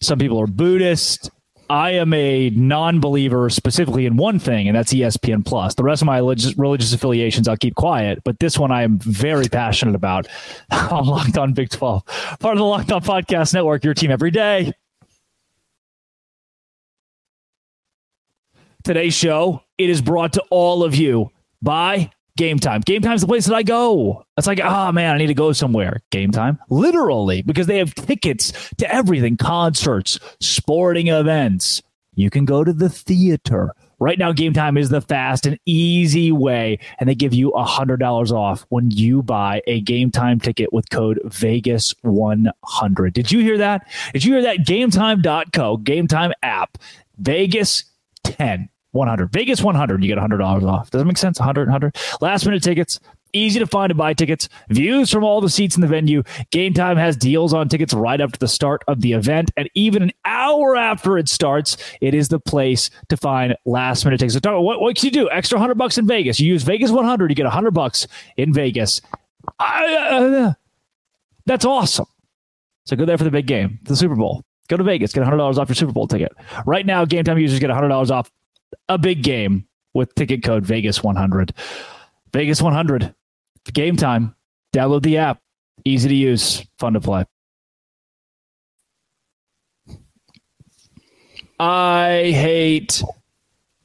some 0.00 0.20
people 0.20 0.40
are 0.40 0.46
Buddhist. 0.46 1.30
I 1.72 1.92
am 1.92 2.12
a 2.12 2.50
non-believer 2.50 3.48
specifically 3.48 4.04
in 4.04 4.18
one 4.18 4.38
thing, 4.38 4.68
and 4.68 4.76
that's 4.76 4.92
ESPN 4.92 5.42
Plus. 5.42 5.74
The 5.74 5.82
rest 5.82 6.02
of 6.02 6.06
my 6.06 6.18
religious, 6.18 6.54
religious 6.58 6.92
affiliations, 6.92 7.48
I'll 7.48 7.56
keep 7.56 7.76
quiet. 7.76 8.22
But 8.24 8.38
this 8.40 8.58
one, 8.58 8.70
I 8.70 8.82
am 8.82 8.98
very 8.98 9.48
passionate 9.48 9.94
about. 9.94 10.28
I'm 10.70 11.06
locked 11.06 11.38
on 11.38 11.54
Big 11.54 11.70
Twelve, 11.70 12.04
part 12.40 12.52
of 12.52 12.58
the 12.58 12.64
Locked 12.64 12.92
On 12.92 13.00
Podcast 13.00 13.54
Network. 13.54 13.84
Your 13.84 13.94
team 13.94 14.10
every 14.10 14.30
day. 14.30 14.74
Today's 18.84 19.14
show 19.14 19.62
it 19.78 19.88
is 19.88 20.02
brought 20.02 20.34
to 20.34 20.44
all 20.50 20.84
of 20.84 20.94
you 20.94 21.30
by 21.62 22.10
Game 22.36 22.58
time. 22.58 22.80
Game 22.80 23.02
time's 23.02 23.20
the 23.20 23.26
place 23.26 23.44
that 23.46 23.54
I 23.54 23.62
go. 23.62 24.24
It's 24.38 24.46
like, 24.46 24.60
oh 24.60 24.90
man, 24.92 25.14
I 25.14 25.18
need 25.18 25.26
to 25.26 25.34
go 25.34 25.52
somewhere. 25.52 26.00
Game 26.10 26.30
time. 26.30 26.58
Literally, 26.70 27.42
because 27.42 27.66
they 27.66 27.76
have 27.78 27.94
tickets 27.94 28.70
to 28.78 28.92
everything 28.92 29.36
concerts, 29.36 30.18
sporting 30.40 31.08
events. 31.08 31.82
You 32.14 32.30
can 32.30 32.46
go 32.46 32.64
to 32.64 32.72
the 32.72 32.88
theater. 32.88 33.74
Right 33.98 34.18
now, 34.18 34.32
Game 34.32 34.52
Time 34.52 34.76
is 34.76 34.88
the 34.88 35.00
fast 35.00 35.46
and 35.46 35.60
easy 35.64 36.32
way, 36.32 36.80
and 36.98 37.08
they 37.08 37.14
give 37.14 37.32
you 37.32 37.52
$100 37.52 38.32
off 38.32 38.66
when 38.68 38.90
you 38.90 39.22
buy 39.22 39.62
a 39.68 39.80
Game 39.80 40.10
Time 40.10 40.40
ticket 40.40 40.72
with 40.72 40.90
code 40.90 41.20
VEGAS100. 41.24 43.12
Did 43.12 43.30
you 43.30 43.38
hear 43.40 43.58
that? 43.58 43.86
Did 44.12 44.24
you 44.24 44.32
hear 44.32 44.42
that? 44.42 44.58
GameTime.co, 44.66 45.76
Game 45.76 46.08
Time 46.08 46.32
app, 46.42 46.78
Vegas 47.16 47.84
10 48.24 48.68
100. 48.92 49.32
Vegas 49.32 49.62
100, 49.62 50.02
you 50.02 50.08
get 50.08 50.18
$100 50.18 50.62
off. 50.64 50.90
Does 50.90 51.00
that 51.00 51.04
make 51.04 51.18
sense? 51.18 51.38
100, 51.38 51.68
100. 51.68 51.96
Last 52.20 52.44
minute 52.44 52.62
tickets, 52.62 53.00
easy 53.32 53.58
to 53.58 53.66
find 53.66 53.90
and 53.90 53.98
buy 53.98 54.14
tickets, 54.14 54.48
views 54.68 55.10
from 55.10 55.24
all 55.24 55.40
the 55.40 55.48
seats 55.48 55.74
in 55.74 55.80
the 55.80 55.86
venue. 55.86 56.22
Game 56.50 56.74
Time 56.74 56.96
has 56.96 57.16
deals 57.16 57.52
on 57.54 57.68
tickets 57.68 57.94
right 57.94 58.20
up 58.20 58.32
to 58.32 58.38
the 58.38 58.48
start 58.48 58.82
of 58.88 59.00
the 59.00 59.12
event. 59.12 59.50
And 59.56 59.68
even 59.74 60.02
an 60.02 60.12
hour 60.24 60.76
after 60.76 61.18
it 61.18 61.28
starts, 61.28 61.76
it 62.00 62.14
is 62.14 62.28
the 62.28 62.38
place 62.38 62.90
to 63.08 63.16
find 63.16 63.56
last 63.64 64.04
minute 64.04 64.20
tickets. 64.20 64.38
So, 64.42 64.60
what, 64.60 64.80
what 64.80 64.96
can 64.96 65.06
you 65.06 65.12
do? 65.12 65.30
Extra 65.30 65.56
100 65.56 65.76
bucks 65.76 65.98
in 65.98 66.06
Vegas. 66.06 66.38
You 66.40 66.48
use 66.48 66.62
Vegas 66.62 66.90
100, 66.90 67.30
you 67.30 67.34
get 67.34 67.44
100 67.44 67.70
bucks 67.72 68.06
in 68.36 68.52
Vegas. 68.52 69.00
I, 69.58 69.94
uh, 69.94 70.52
that's 71.46 71.64
awesome. 71.64 72.06
So 72.84 72.96
go 72.96 73.04
there 73.04 73.18
for 73.18 73.24
the 73.24 73.30
big 73.30 73.46
game, 73.46 73.78
the 73.84 73.96
Super 73.96 74.16
Bowl. 74.16 74.42
Go 74.68 74.76
to 74.76 74.84
Vegas, 74.84 75.12
get 75.12 75.24
$100 75.24 75.58
off 75.58 75.68
your 75.68 75.74
Super 75.76 75.92
Bowl 75.92 76.06
ticket. 76.06 76.32
Right 76.66 76.86
now, 76.86 77.04
Game 77.04 77.24
Time 77.24 77.38
users 77.38 77.58
get 77.58 77.70
$100 77.70 78.10
off 78.10 78.30
a 78.88 78.98
big 78.98 79.22
game 79.22 79.66
with 79.94 80.14
ticket 80.14 80.42
code 80.42 80.64
Vegas100. 80.64 81.50
Vegas100. 82.32 83.14
Game 83.72 83.96
time. 83.96 84.34
Download 84.74 85.02
the 85.02 85.18
app. 85.18 85.40
Easy 85.84 86.08
to 86.08 86.14
use. 86.14 86.64
Fun 86.78 86.94
to 86.94 87.00
play. 87.00 87.24
I 91.58 92.32
hate 92.34 93.02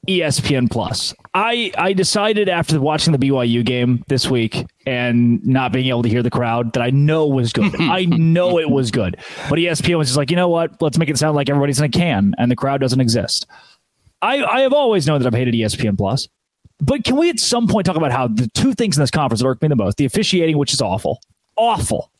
ESPN 0.07 0.71
Plus. 0.71 1.13
I 1.33 1.71
I 1.77 1.93
decided 1.93 2.49
after 2.49 2.79
watching 2.79 3.11
the 3.11 3.19
BYU 3.19 3.63
game 3.63 4.03
this 4.07 4.29
week 4.29 4.65
and 4.85 5.45
not 5.45 5.73
being 5.73 5.87
able 5.87 6.01
to 6.01 6.09
hear 6.09 6.23
the 6.23 6.31
crowd 6.31 6.73
that 6.73 6.81
I 6.81 6.89
know 6.89 7.27
was 7.27 7.53
good. 7.53 7.75
I 7.79 8.05
know 8.05 8.57
it 8.57 8.69
was 8.69 8.89
good. 8.89 9.17
But 9.49 9.59
ESPN 9.59 9.97
was 9.97 10.07
just 10.07 10.17
like, 10.17 10.31
you 10.31 10.37
know 10.37 10.49
what? 10.49 10.81
Let's 10.81 10.97
make 10.97 11.09
it 11.09 11.17
sound 11.17 11.35
like 11.35 11.49
everybody's 11.49 11.77
in 11.77 11.85
a 11.85 11.89
can 11.89 12.33
and 12.37 12.49
the 12.49 12.55
crowd 12.55 12.81
doesn't 12.81 13.01
exist. 13.01 13.45
I, 14.21 14.43
I 14.43 14.61
have 14.61 14.73
always 14.73 15.07
known 15.07 15.19
that 15.21 15.27
I've 15.27 15.33
hated 15.33 15.53
ESPN 15.53 15.97
Plus. 15.97 16.27
But 16.79 17.03
can 17.03 17.15
we 17.15 17.29
at 17.29 17.39
some 17.39 17.67
point 17.67 17.85
talk 17.85 17.95
about 17.95 18.11
how 18.11 18.27
the 18.27 18.47
two 18.49 18.73
things 18.73 18.97
in 18.97 19.01
this 19.01 19.11
conference 19.11 19.41
that 19.41 19.47
irk 19.47 19.61
me 19.61 19.67
the 19.67 19.75
most? 19.75 19.97
The 19.97 20.05
officiating, 20.05 20.57
which 20.57 20.73
is 20.73 20.81
awful. 20.81 21.21
Awful. 21.55 22.11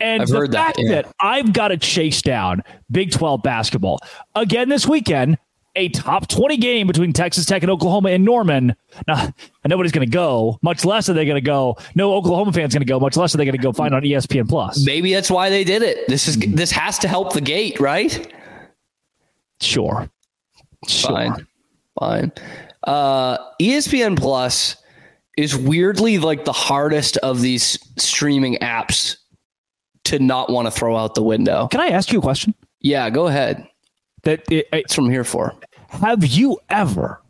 And 0.00 0.22
I've 0.22 0.28
the 0.28 0.48
fact 0.52 0.76
that, 0.76 0.82
yeah. 0.82 0.90
that 0.90 1.14
I've 1.20 1.52
got 1.52 1.68
to 1.68 1.76
chase 1.76 2.20
down 2.20 2.62
Big 2.90 3.12
12 3.12 3.42
basketball 3.42 4.00
again 4.34 4.68
this 4.68 4.86
weekend, 4.86 5.38
a 5.76 5.88
top 5.88 6.28
20 6.28 6.56
game 6.58 6.86
between 6.86 7.12
Texas 7.12 7.46
Tech 7.46 7.62
and 7.62 7.70
Oklahoma 7.70 8.10
in 8.10 8.24
Norman. 8.24 8.74
Now, 9.06 9.32
nobody's 9.64 9.92
going 9.92 10.06
to 10.06 10.12
go, 10.12 10.58
much 10.62 10.84
less 10.84 11.08
are 11.08 11.14
they 11.14 11.24
going 11.24 11.36
to 11.36 11.40
go. 11.40 11.76
No 11.94 12.12
Oklahoma 12.14 12.52
fans 12.52 12.74
going 12.74 12.84
to 12.84 12.90
go, 12.90 13.00
much 13.00 13.16
less 13.16 13.34
are 13.34 13.38
they 13.38 13.44
going 13.44 13.56
to 13.56 13.62
go 13.62 13.72
find 13.72 13.94
on 13.94 14.02
ESPN 14.02 14.48
Plus. 14.48 14.84
Maybe 14.84 15.14
that's 15.14 15.30
why 15.30 15.48
they 15.48 15.64
did 15.64 15.82
it. 15.82 16.06
This 16.08 16.28
is 16.28 16.36
mm. 16.36 16.54
this 16.54 16.70
has 16.72 16.98
to 16.98 17.08
help 17.08 17.32
the 17.32 17.40
gate, 17.40 17.80
right? 17.80 18.32
Sure. 19.60 20.10
Sure. 20.86 21.10
Fine. 21.10 21.46
Fine. 21.98 22.32
Uh, 22.84 23.38
ESPN 23.60 24.18
Plus 24.18 24.76
is 25.36 25.56
weirdly 25.56 26.18
like 26.18 26.44
the 26.44 26.52
hardest 26.52 27.16
of 27.18 27.40
these 27.40 27.78
streaming 27.98 28.56
apps 28.56 29.16
to 30.04 30.18
not 30.18 30.50
want 30.50 30.66
to 30.66 30.70
throw 30.70 30.96
out 30.96 31.14
the 31.14 31.22
window. 31.22 31.68
Can 31.68 31.80
I 31.80 31.88
ask 31.88 32.12
you 32.12 32.18
a 32.18 32.22
question? 32.22 32.54
Yeah, 32.80 33.08
go 33.10 33.28
ahead. 33.28 33.66
That 34.24 34.42
it, 34.50 34.68
it's 34.72 34.94
from 34.94 35.10
here 35.10 35.24
for. 35.24 35.54
Have 35.88 36.24
you 36.24 36.58
ever 36.70 37.20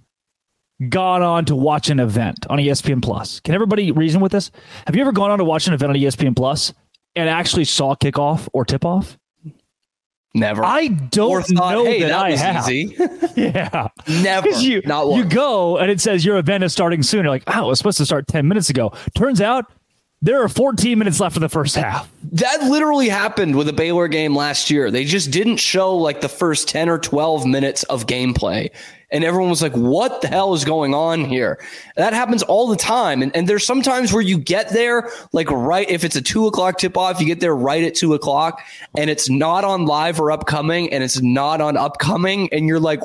gone 0.88 1.22
on 1.22 1.44
to 1.46 1.54
watch 1.54 1.90
an 1.90 2.00
event 2.00 2.46
on 2.48 2.58
ESPN 2.58 3.02
Plus? 3.02 3.40
Can 3.40 3.54
everybody 3.54 3.92
reason 3.92 4.20
with 4.20 4.32
this? 4.32 4.50
Have 4.86 4.96
you 4.96 5.02
ever 5.02 5.12
gone 5.12 5.30
on 5.30 5.38
to 5.38 5.44
watch 5.44 5.66
an 5.66 5.74
event 5.74 5.90
on 5.90 5.96
ESPN 5.96 6.34
Plus 6.34 6.72
and 7.14 7.28
actually 7.28 7.64
saw 7.64 7.94
kickoff 7.94 8.48
or 8.52 8.64
tip 8.64 8.84
off? 8.84 9.18
Never. 10.34 10.64
I 10.64 10.88
don't 10.88 11.42
thought, 11.42 11.72
know 11.72 11.84
hey, 11.84 12.00
that, 12.00 12.08
that 12.08 12.18
I 12.18 12.30
have. 12.36 12.70
Easy. 12.70 12.96
yeah. 13.36 13.88
Never. 14.08 14.48
You, 14.48 14.80
Not 14.86 15.08
one. 15.08 15.18
You 15.18 15.24
go 15.26 15.76
and 15.76 15.90
it 15.90 16.00
says 16.00 16.24
your 16.24 16.38
event 16.38 16.64
is 16.64 16.72
starting 16.72 17.02
soon. 17.02 17.24
You're 17.24 17.30
like, 17.30 17.44
oh, 17.48 17.66
it 17.66 17.68
was 17.68 17.78
supposed 17.78 17.98
to 17.98 18.06
start 18.06 18.28
10 18.28 18.48
minutes 18.48 18.70
ago. 18.70 18.92
Turns 19.14 19.40
out 19.40 19.70
there 20.22 20.40
are 20.40 20.48
14 20.48 20.96
minutes 20.96 21.18
left 21.18 21.36
in 21.36 21.42
the 21.42 21.48
first 21.48 21.74
half. 21.74 22.10
That 22.30 22.62
literally 22.62 23.08
happened 23.08 23.56
with 23.56 23.68
a 23.68 23.72
Baylor 23.72 24.06
game 24.06 24.36
last 24.36 24.70
year. 24.70 24.88
They 24.90 25.04
just 25.04 25.32
didn't 25.32 25.56
show 25.56 25.96
like 25.96 26.20
the 26.20 26.28
first 26.28 26.68
10 26.68 26.88
or 26.88 26.98
12 26.98 27.44
minutes 27.44 27.82
of 27.84 28.06
gameplay. 28.06 28.70
And 29.10 29.24
everyone 29.24 29.50
was 29.50 29.60
like, 29.60 29.74
what 29.74 30.22
the 30.22 30.28
hell 30.28 30.54
is 30.54 30.64
going 30.64 30.94
on 30.94 31.24
here? 31.24 31.60
That 31.96 32.14
happens 32.14 32.42
all 32.44 32.68
the 32.68 32.76
time. 32.76 33.20
And, 33.20 33.34
and 33.36 33.48
there's 33.48 33.66
sometimes 33.66 34.12
where 34.12 34.22
you 34.22 34.38
get 34.38 34.70
there, 34.70 35.10
like 35.32 35.50
right, 35.50 35.90
if 35.90 36.04
it's 36.04 36.16
a 36.16 36.22
two 36.22 36.46
o'clock 36.46 36.78
tip 36.78 36.96
off, 36.96 37.20
you 37.20 37.26
get 37.26 37.40
there 37.40 37.54
right 37.54 37.82
at 37.82 37.94
two 37.94 38.14
o'clock 38.14 38.62
and 38.96 39.10
it's 39.10 39.28
not 39.28 39.64
on 39.64 39.86
live 39.86 40.20
or 40.20 40.30
upcoming 40.30 40.90
and 40.92 41.02
it's 41.02 41.20
not 41.20 41.60
on 41.60 41.76
upcoming. 41.76 42.48
And 42.52 42.68
you're 42.68 42.80
like, 42.80 43.00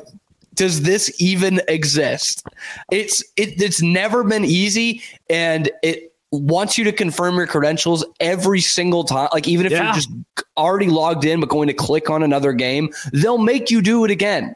does 0.54 0.84
this 0.84 1.14
even 1.20 1.62
exist? 1.68 2.46
It's 2.92 3.24
it, 3.38 3.62
it's 3.62 3.82
never 3.82 4.24
been 4.24 4.44
easy, 4.44 5.04
and 5.30 5.70
it 5.84 6.12
wants 6.32 6.78
you 6.78 6.84
to 6.84 6.92
confirm 6.92 7.36
your 7.36 7.48
credentials 7.48 8.06
every 8.20 8.60
single 8.60 9.04
time. 9.04 9.30
Like 9.34 9.48
even 9.48 9.66
if 9.66 9.72
yeah. 9.72 9.86
you're 9.86 9.94
just 9.94 10.10
already 10.58 10.88
logged 10.88 11.26
in 11.26 11.40
but 11.40 11.50
going 11.50 11.68
to 11.68 11.74
click 11.74 12.10
on 12.10 12.24
another 12.24 12.54
game, 12.54 12.90
they'll 13.14 13.38
make 13.38 13.72
you 13.72 13.82
do 13.82 14.04
it 14.06 14.12
again. 14.12 14.56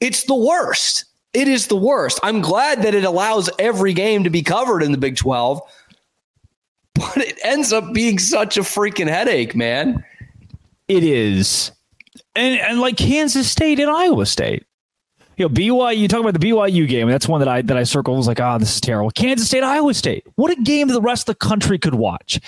It's 0.00 0.24
the 0.24 0.34
worst. 0.34 1.04
It 1.32 1.48
is 1.48 1.68
the 1.68 1.76
worst. 1.76 2.18
I'm 2.22 2.40
glad 2.40 2.82
that 2.82 2.94
it 2.94 3.04
allows 3.04 3.48
every 3.58 3.94
game 3.94 4.24
to 4.24 4.30
be 4.30 4.42
covered 4.42 4.82
in 4.82 4.92
the 4.92 4.98
Big 4.98 5.16
12, 5.16 5.60
but 6.94 7.16
it 7.16 7.38
ends 7.42 7.72
up 7.72 7.92
being 7.94 8.18
such 8.18 8.56
a 8.56 8.62
freaking 8.62 9.08
headache, 9.08 9.54
man. 9.54 10.04
It 10.88 11.04
is. 11.04 11.70
And 12.34 12.60
and 12.60 12.80
like 12.80 12.96
Kansas 12.96 13.50
State 13.50 13.78
and 13.78 13.90
Iowa 13.90 14.26
State 14.26 14.66
you 15.36 15.48
know, 15.48 15.54
BYU, 15.54 15.96
you 15.96 16.08
talk 16.08 16.20
about 16.20 16.38
the 16.38 16.46
BYU 16.46 16.88
game, 16.88 17.08
that's 17.08 17.28
one 17.28 17.40
that 17.40 17.48
I 17.48 17.62
that 17.62 17.76
I 17.76 17.84
circled 17.84 18.16
was 18.16 18.26
like, 18.26 18.40
oh, 18.40 18.58
this 18.58 18.74
is 18.74 18.80
terrible. 18.80 19.10
Kansas 19.10 19.46
State, 19.46 19.62
Iowa 19.62 19.94
State. 19.94 20.26
What 20.36 20.50
a 20.50 20.60
game 20.62 20.88
the 20.88 21.00
rest 21.00 21.28
of 21.28 21.38
the 21.38 21.46
country 21.46 21.78
could 21.78 21.94
watch. 21.94 22.40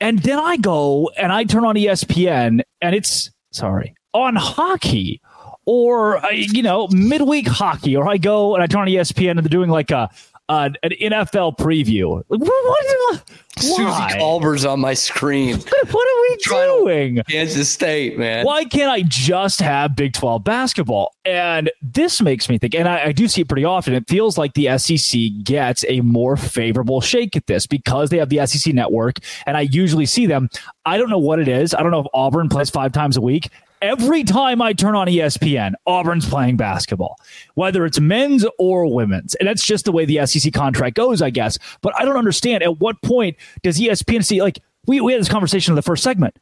And 0.00 0.18
then 0.20 0.38
I 0.38 0.56
go 0.56 1.10
and 1.16 1.32
I 1.32 1.44
turn 1.44 1.64
on 1.64 1.76
ESPN 1.76 2.62
and 2.80 2.94
it's 2.94 3.30
sorry, 3.52 3.94
on 4.12 4.36
hockey 4.36 5.20
or 5.66 6.24
uh, 6.24 6.30
you 6.30 6.62
know, 6.62 6.88
midweek 6.88 7.46
hockey, 7.46 7.96
or 7.96 8.08
I 8.08 8.16
go 8.16 8.54
and 8.54 8.62
I 8.62 8.66
turn 8.66 8.82
on 8.82 8.88
ESPN 8.88 9.32
and 9.32 9.40
they're 9.40 9.48
doing 9.48 9.70
like 9.70 9.90
a 9.90 10.08
uh, 10.48 10.70
an 10.82 10.90
NFL 10.90 11.56
preview. 11.56 12.22
Like, 12.28 12.40
what, 12.40 12.48
what, 12.50 13.22
Suzy 13.58 14.18
Kolber's 14.18 14.64
on 14.64 14.80
my 14.80 14.94
screen. 14.94 15.56
what 15.90 16.08
are 16.08 16.22
we 16.22 16.36
doing? 16.36 17.22
Kansas 17.28 17.70
State, 17.70 18.18
man. 18.18 18.44
Why 18.44 18.64
can't 18.64 18.90
I 18.90 19.02
just 19.02 19.60
have 19.60 19.94
Big 19.94 20.12
12 20.12 20.42
basketball? 20.42 21.14
And 21.24 21.70
this 21.80 22.20
makes 22.20 22.48
me 22.48 22.58
think, 22.58 22.74
and 22.74 22.88
I, 22.88 23.06
I 23.06 23.12
do 23.12 23.28
see 23.28 23.42
it 23.42 23.48
pretty 23.48 23.64
often. 23.64 23.94
It 23.94 24.08
feels 24.08 24.36
like 24.36 24.54
the 24.54 24.76
SEC 24.76 25.20
gets 25.44 25.84
a 25.88 26.00
more 26.00 26.36
favorable 26.36 27.00
shake 27.00 27.36
at 27.36 27.46
this 27.46 27.66
because 27.66 28.10
they 28.10 28.18
have 28.18 28.28
the 28.28 28.44
SEC 28.46 28.74
network, 28.74 29.18
and 29.46 29.56
I 29.56 29.62
usually 29.62 30.06
see 30.06 30.26
them. 30.26 30.50
I 30.84 30.98
don't 30.98 31.08
know 31.08 31.18
what 31.18 31.38
it 31.38 31.48
is. 31.48 31.74
I 31.74 31.82
don't 31.82 31.92
know 31.92 32.00
if 32.00 32.06
Auburn 32.12 32.48
plays 32.48 32.70
five 32.70 32.92
times 32.92 33.16
a 33.16 33.20
week 33.20 33.50
every 33.82 34.24
time 34.24 34.62
I 34.62 34.72
turn 34.72 34.94
on 34.94 35.06
ESPN, 35.06 35.72
Auburn's 35.86 36.28
playing 36.28 36.56
basketball, 36.56 37.18
whether 37.54 37.84
it's 37.84 38.00
men's 38.00 38.46
or 38.58 38.92
women's. 38.92 39.34
And 39.36 39.48
that's 39.48 39.64
just 39.64 39.84
the 39.84 39.92
way 39.92 40.04
the 40.04 40.26
SEC 40.26 40.52
contract 40.52 40.96
goes, 40.96 41.22
I 41.22 41.30
guess. 41.30 41.58
But 41.80 41.94
I 41.98 42.04
don't 42.04 42.16
understand 42.16 42.62
at 42.62 42.78
what 42.80 43.00
point 43.02 43.36
does 43.62 43.78
ESPN 43.78 44.24
see, 44.24 44.42
like, 44.42 44.60
we, 44.86 45.00
we 45.00 45.12
had 45.12 45.20
this 45.20 45.28
conversation 45.28 45.72
in 45.72 45.76
the 45.76 45.82
first 45.82 46.02
segment. 46.02 46.36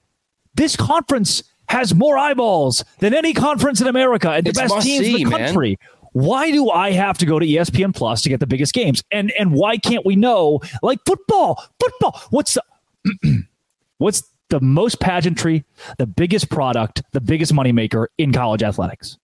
This 0.55 0.77
conference 0.77 1.43
has 1.69 1.95
more 1.95 2.19
eyeballs 2.19 2.85
than 2.99 3.15
any 3.15 3.33
conference 3.33 3.81
in 3.81 3.87
America 3.87 4.31
and 4.31 4.45
the 4.45 4.51
it's 4.51 4.59
best 4.59 4.81
teams 4.83 5.07
see, 5.07 5.23
in 5.23 5.29
the 5.29 5.37
country. 5.37 5.79
Man 5.81 5.89
why 6.13 6.51
do 6.51 6.71
I 6.71 6.93
have 6.93 7.19
to 7.19 7.27
go 7.27 7.39
to 7.39 7.47
ESPN 7.47 7.95
Plus 7.95 8.23
to 8.23 8.29
get 8.29 8.41
the 8.41 8.47
biggest 8.47 8.75
games? 8.75 9.03
And 9.11 9.33
and 9.33 9.53
why 9.53 9.79
can't 9.79 10.05
we 10.05 10.17
know 10.17 10.61
like 10.83 10.99
football? 11.07 11.63
Football. 11.81 12.21
What's 12.31 12.55
the 12.55 13.45
what's 13.99 14.23
the 14.53 14.61
most 14.61 15.01
pageantry, 15.01 15.65
the 15.97 16.07
biggest 16.07 16.51
product, 16.51 17.03
the 17.13 17.23
biggest 17.23 17.55
moneymaker 17.55 18.07
in 18.19 18.33
college 18.33 18.63
athletics? 18.63 19.17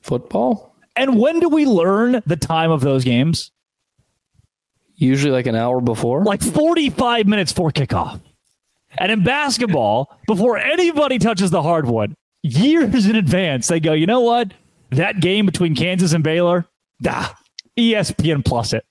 Football. 0.00 0.74
And 0.96 1.18
when 1.18 1.40
do 1.40 1.50
we 1.50 1.66
learn 1.66 2.22
the 2.24 2.36
time 2.36 2.70
of 2.70 2.80
those 2.80 3.04
games? 3.04 3.52
Usually 4.96 5.30
like 5.30 5.46
an 5.46 5.56
hour 5.56 5.82
before. 5.82 6.24
Like 6.24 6.42
45 6.42 7.26
minutes 7.26 7.52
for 7.52 7.70
kickoff. 7.70 8.20
And 8.96 9.12
in 9.12 9.24
basketball, 9.24 10.16
before 10.26 10.56
anybody 10.56 11.18
touches 11.18 11.50
the 11.50 11.62
hardwood, 11.62 12.14
years 12.42 13.06
in 13.06 13.16
advance, 13.16 13.68
they 13.68 13.80
go, 13.80 13.92
you 13.92 14.06
know 14.06 14.20
what? 14.20 14.54
That 14.90 15.20
game 15.20 15.44
between 15.44 15.74
Kansas 15.74 16.14
and 16.14 16.24
Baylor, 16.24 16.66
ah, 17.06 17.36
ESPN 17.76 18.42
plus 18.42 18.72
it. 18.72 18.86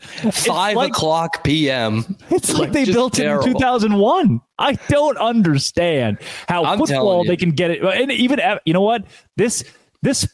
Five 0.00 0.76
like, 0.76 0.90
o'clock 0.90 1.44
p.m. 1.44 2.16
It's 2.30 2.50
like, 2.50 2.58
like 2.58 2.72
they 2.72 2.84
built 2.86 3.14
terrible. 3.14 3.44
it 3.44 3.48
in 3.48 3.54
2001. 3.54 4.40
I 4.58 4.72
don't 4.88 5.18
understand 5.18 6.18
how 6.48 6.64
I'm 6.64 6.78
football 6.78 7.24
they 7.24 7.36
can 7.36 7.50
get 7.50 7.70
it. 7.70 7.82
And 7.82 8.10
even 8.10 8.40
you 8.64 8.72
know 8.72 8.80
what 8.80 9.04
this 9.36 9.62
this 10.02 10.26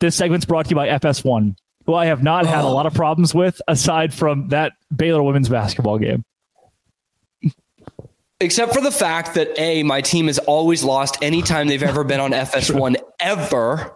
this 0.00 0.16
segment's 0.16 0.46
brought 0.46 0.66
to 0.66 0.70
you 0.70 0.76
by 0.76 0.88
FS1, 0.88 1.56
who 1.86 1.94
I 1.94 2.06
have 2.06 2.22
not 2.22 2.46
had 2.46 2.64
oh. 2.64 2.68
a 2.68 2.72
lot 2.72 2.86
of 2.86 2.94
problems 2.94 3.34
with 3.34 3.60
aside 3.68 4.14
from 4.14 4.48
that 4.48 4.72
Baylor 4.94 5.22
women's 5.22 5.48
basketball 5.48 5.98
game. 5.98 6.24
Except 8.40 8.74
for 8.74 8.80
the 8.80 8.90
fact 8.90 9.34
that 9.34 9.56
a 9.58 9.82
my 9.82 10.00
team 10.00 10.26
has 10.26 10.38
always 10.38 10.82
lost 10.82 11.18
anytime 11.22 11.68
they've 11.68 11.82
ever 11.82 12.02
been 12.02 12.18
on 12.18 12.32
FS1 12.32 12.96
ever 13.20 13.94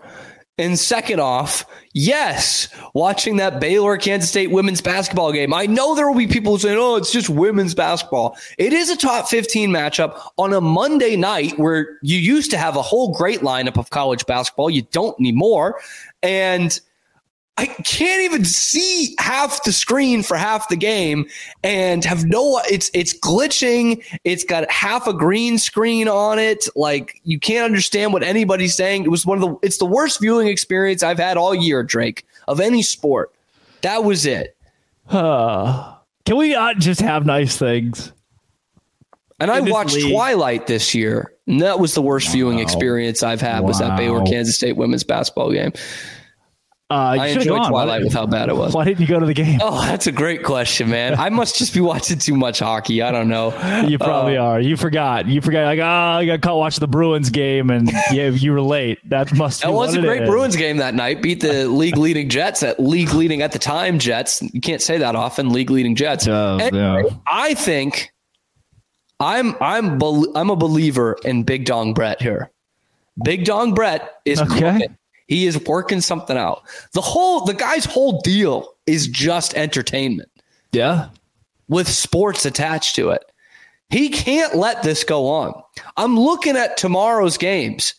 And 0.58 0.78
second 0.78 1.20
off, 1.20 1.66
yes, 1.92 2.68
watching 2.94 3.36
that 3.36 3.60
Baylor 3.60 3.98
Kansas 3.98 4.30
State 4.30 4.50
women's 4.50 4.80
basketball 4.80 5.30
game, 5.30 5.52
I 5.52 5.66
know 5.66 5.94
there 5.94 6.08
will 6.08 6.16
be 6.16 6.26
people 6.26 6.58
saying, 6.58 6.78
oh, 6.78 6.96
it's 6.96 7.12
just 7.12 7.28
women's 7.28 7.74
basketball. 7.74 8.38
It 8.56 8.72
is 8.72 8.88
a 8.88 8.96
top 8.96 9.28
15 9.28 9.68
matchup 9.68 10.18
on 10.38 10.54
a 10.54 10.60
Monday 10.62 11.14
night 11.14 11.58
where 11.58 11.98
you 12.00 12.16
used 12.16 12.50
to 12.52 12.56
have 12.58 12.76
a 12.76 12.82
whole 12.82 13.12
great 13.12 13.40
lineup 13.40 13.76
of 13.78 13.90
college 13.90 14.24
basketball. 14.24 14.70
You 14.70 14.82
don't 14.92 15.18
anymore. 15.20 15.78
And 16.22 16.80
I 17.58 17.66
can't 17.66 18.22
even 18.22 18.44
see 18.44 19.14
half 19.18 19.64
the 19.64 19.72
screen 19.72 20.22
for 20.22 20.36
half 20.36 20.68
the 20.68 20.76
game 20.76 21.26
and 21.64 22.04
have 22.04 22.26
no 22.26 22.60
it's 22.70 22.90
it's 22.92 23.18
glitching. 23.18 24.04
It's 24.24 24.44
got 24.44 24.70
half 24.70 25.06
a 25.06 25.14
green 25.14 25.56
screen 25.56 26.06
on 26.06 26.38
it. 26.38 26.66
Like 26.76 27.18
you 27.24 27.40
can't 27.40 27.64
understand 27.64 28.12
what 28.12 28.22
anybody's 28.22 28.74
saying. 28.74 29.04
It 29.04 29.10
was 29.10 29.24
one 29.24 29.42
of 29.42 29.48
the 29.48 29.56
it's 29.62 29.78
the 29.78 29.86
worst 29.86 30.20
viewing 30.20 30.48
experience 30.48 31.02
I've 31.02 31.18
had 31.18 31.38
all 31.38 31.54
year, 31.54 31.82
Drake, 31.82 32.26
of 32.46 32.60
any 32.60 32.82
sport. 32.82 33.32
That 33.80 34.04
was 34.04 34.26
it. 34.26 34.54
Uh, 35.08 35.94
can 36.26 36.36
we 36.36 36.52
not 36.52 36.76
just 36.76 37.00
have 37.00 37.24
nice 37.24 37.56
things? 37.56 38.12
And 39.38 39.50
I 39.50 39.60
watched 39.60 39.94
league. 39.94 40.12
Twilight 40.12 40.66
this 40.66 40.94
year, 40.94 41.32
and 41.46 41.60
that 41.60 41.78
was 41.78 41.94
the 41.94 42.00
worst 42.00 42.30
viewing 42.32 42.58
experience 42.58 43.22
I've 43.22 43.40
had 43.40 43.60
wow. 43.60 43.68
was 43.68 43.78
that 43.80 43.96
Baylor 43.96 44.24
Kansas 44.24 44.56
State 44.56 44.76
women's 44.76 45.04
basketball 45.04 45.52
game. 45.52 45.72
Uh, 46.88 47.16
I 47.18 47.26
enjoyed 47.28 47.48
gone. 47.48 47.68
Twilight 47.68 48.04
with 48.04 48.12
how 48.12 48.26
bad 48.26 48.48
it 48.48 48.56
was. 48.56 48.72
Why 48.72 48.84
didn't 48.84 49.00
you 49.00 49.08
go 49.08 49.18
to 49.18 49.26
the 49.26 49.34
game? 49.34 49.58
Oh, 49.60 49.80
that's 49.82 50.06
a 50.06 50.12
great 50.12 50.44
question, 50.44 50.88
man. 50.88 51.16
I 51.16 51.30
must 51.30 51.58
just 51.58 51.74
be 51.74 51.80
watching 51.80 52.18
too 52.18 52.36
much 52.36 52.60
hockey. 52.60 53.02
I 53.02 53.10
don't 53.10 53.28
know. 53.28 53.52
You 53.86 53.98
probably 53.98 54.36
uh, 54.36 54.44
are. 54.44 54.60
You 54.60 54.76
forgot. 54.76 55.26
You 55.26 55.40
forgot. 55.40 55.66
Like, 55.66 55.78
oh, 55.78 55.84
I 55.84 56.24
got 56.24 56.40
caught 56.40 56.56
watching 56.56 56.80
the 56.80 56.88
Bruins 56.88 57.30
game, 57.30 57.70
and 57.70 57.90
yeah, 58.10 58.28
you 58.28 58.52
were 58.52 58.60
late. 58.60 58.98
That 59.08 59.32
must. 59.34 59.62
Be. 59.62 59.68
That 59.68 59.74
was 59.74 59.94
a 59.94 60.00
great 60.00 60.22
is. 60.22 60.28
Bruins 60.28 60.56
game 60.56 60.78
that 60.78 60.94
night. 60.94 61.22
Beat 61.22 61.40
the 61.40 61.68
league 61.68 61.96
leading 61.96 62.28
Jets 62.28 62.62
at 62.62 62.80
league 62.80 63.12
leading 63.12 63.42
at 63.42 63.52
the 63.52 63.58
time 63.58 63.98
Jets. 63.98 64.42
You 64.42 64.60
can't 64.60 64.80
say 64.80 64.98
that 64.98 65.14
often. 65.14 65.50
League 65.50 65.70
leading 65.70 65.94
Jets. 65.94 66.26
Uh, 66.26 66.56
anyway, 66.56 67.04
yeah. 67.06 67.16
I 67.30 67.54
think 67.54 68.12
I'm 69.20 69.54
I'm 69.60 70.00
I'm 70.34 70.50
a 70.50 70.56
believer 70.56 71.16
in 71.24 71.42
Big 71.42 71.64
Dong 71.64 71.94
Brett 71.94 72.20
here. 72.20 72.50
Big 73.22 73.44
Dong 73.44 73.74
Brett 73.74 74.20
is 74.24 74.40
okay. 74.40 74.88
He 75.26 75.46
is 75.46 75.62
working 75.64 76.00
something 76.00 76.36
out. 76.36 76.62
The 76.92 77.00
whole 77.00 77.44
the 77.44 77.54
guy's 77.54 77.84
whole 77.84 78.20
deal 78.20 78.74
is 78.86 79.08
just 79.08 79.54
entertainment. 79.54 80.30
Yeah. 80.72 81.08
With 81.68 81.88
sports 81.88 82.46
attached 82.46 82.94
to 82.96 83.10
it. 83.10 83.24
He 83.90 84.08
can't 84.08 84.56
let 84.56 84.82
this 84.82 85.04
go 85.04 85.28
on. 85.28 85.62
I'm 85.96 86.18
looking 86.18 86.56
at 86.56 86.76
tomorrow's 86.76 87.38
games 87.38 87.94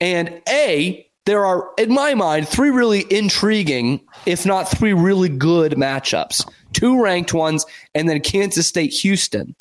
and 0.00 0.40
A, 0.48 1.06
there 1.26 1.44
are 1.44 1.70
in 1.78 1.92
my 1.92 2.14
mind 2.14 2.48
three 2.48 2.70
really 2.70 3.04
intriguing, 3.10 4.00
if 4.26 4.46
not 4.46 4.68
three 4.68 4.92
really 4.94 5.28
good 5.28 5.72
matchups. 5.72 6.50
Two 6.72 7.02
ranked 7.02 7.34
ones 7.34 7.66
and 7.94 8.08
then 8.08 8.20
Kansas 8.20 8.66
State 8.66 8.92
Houston. 8.92 9.54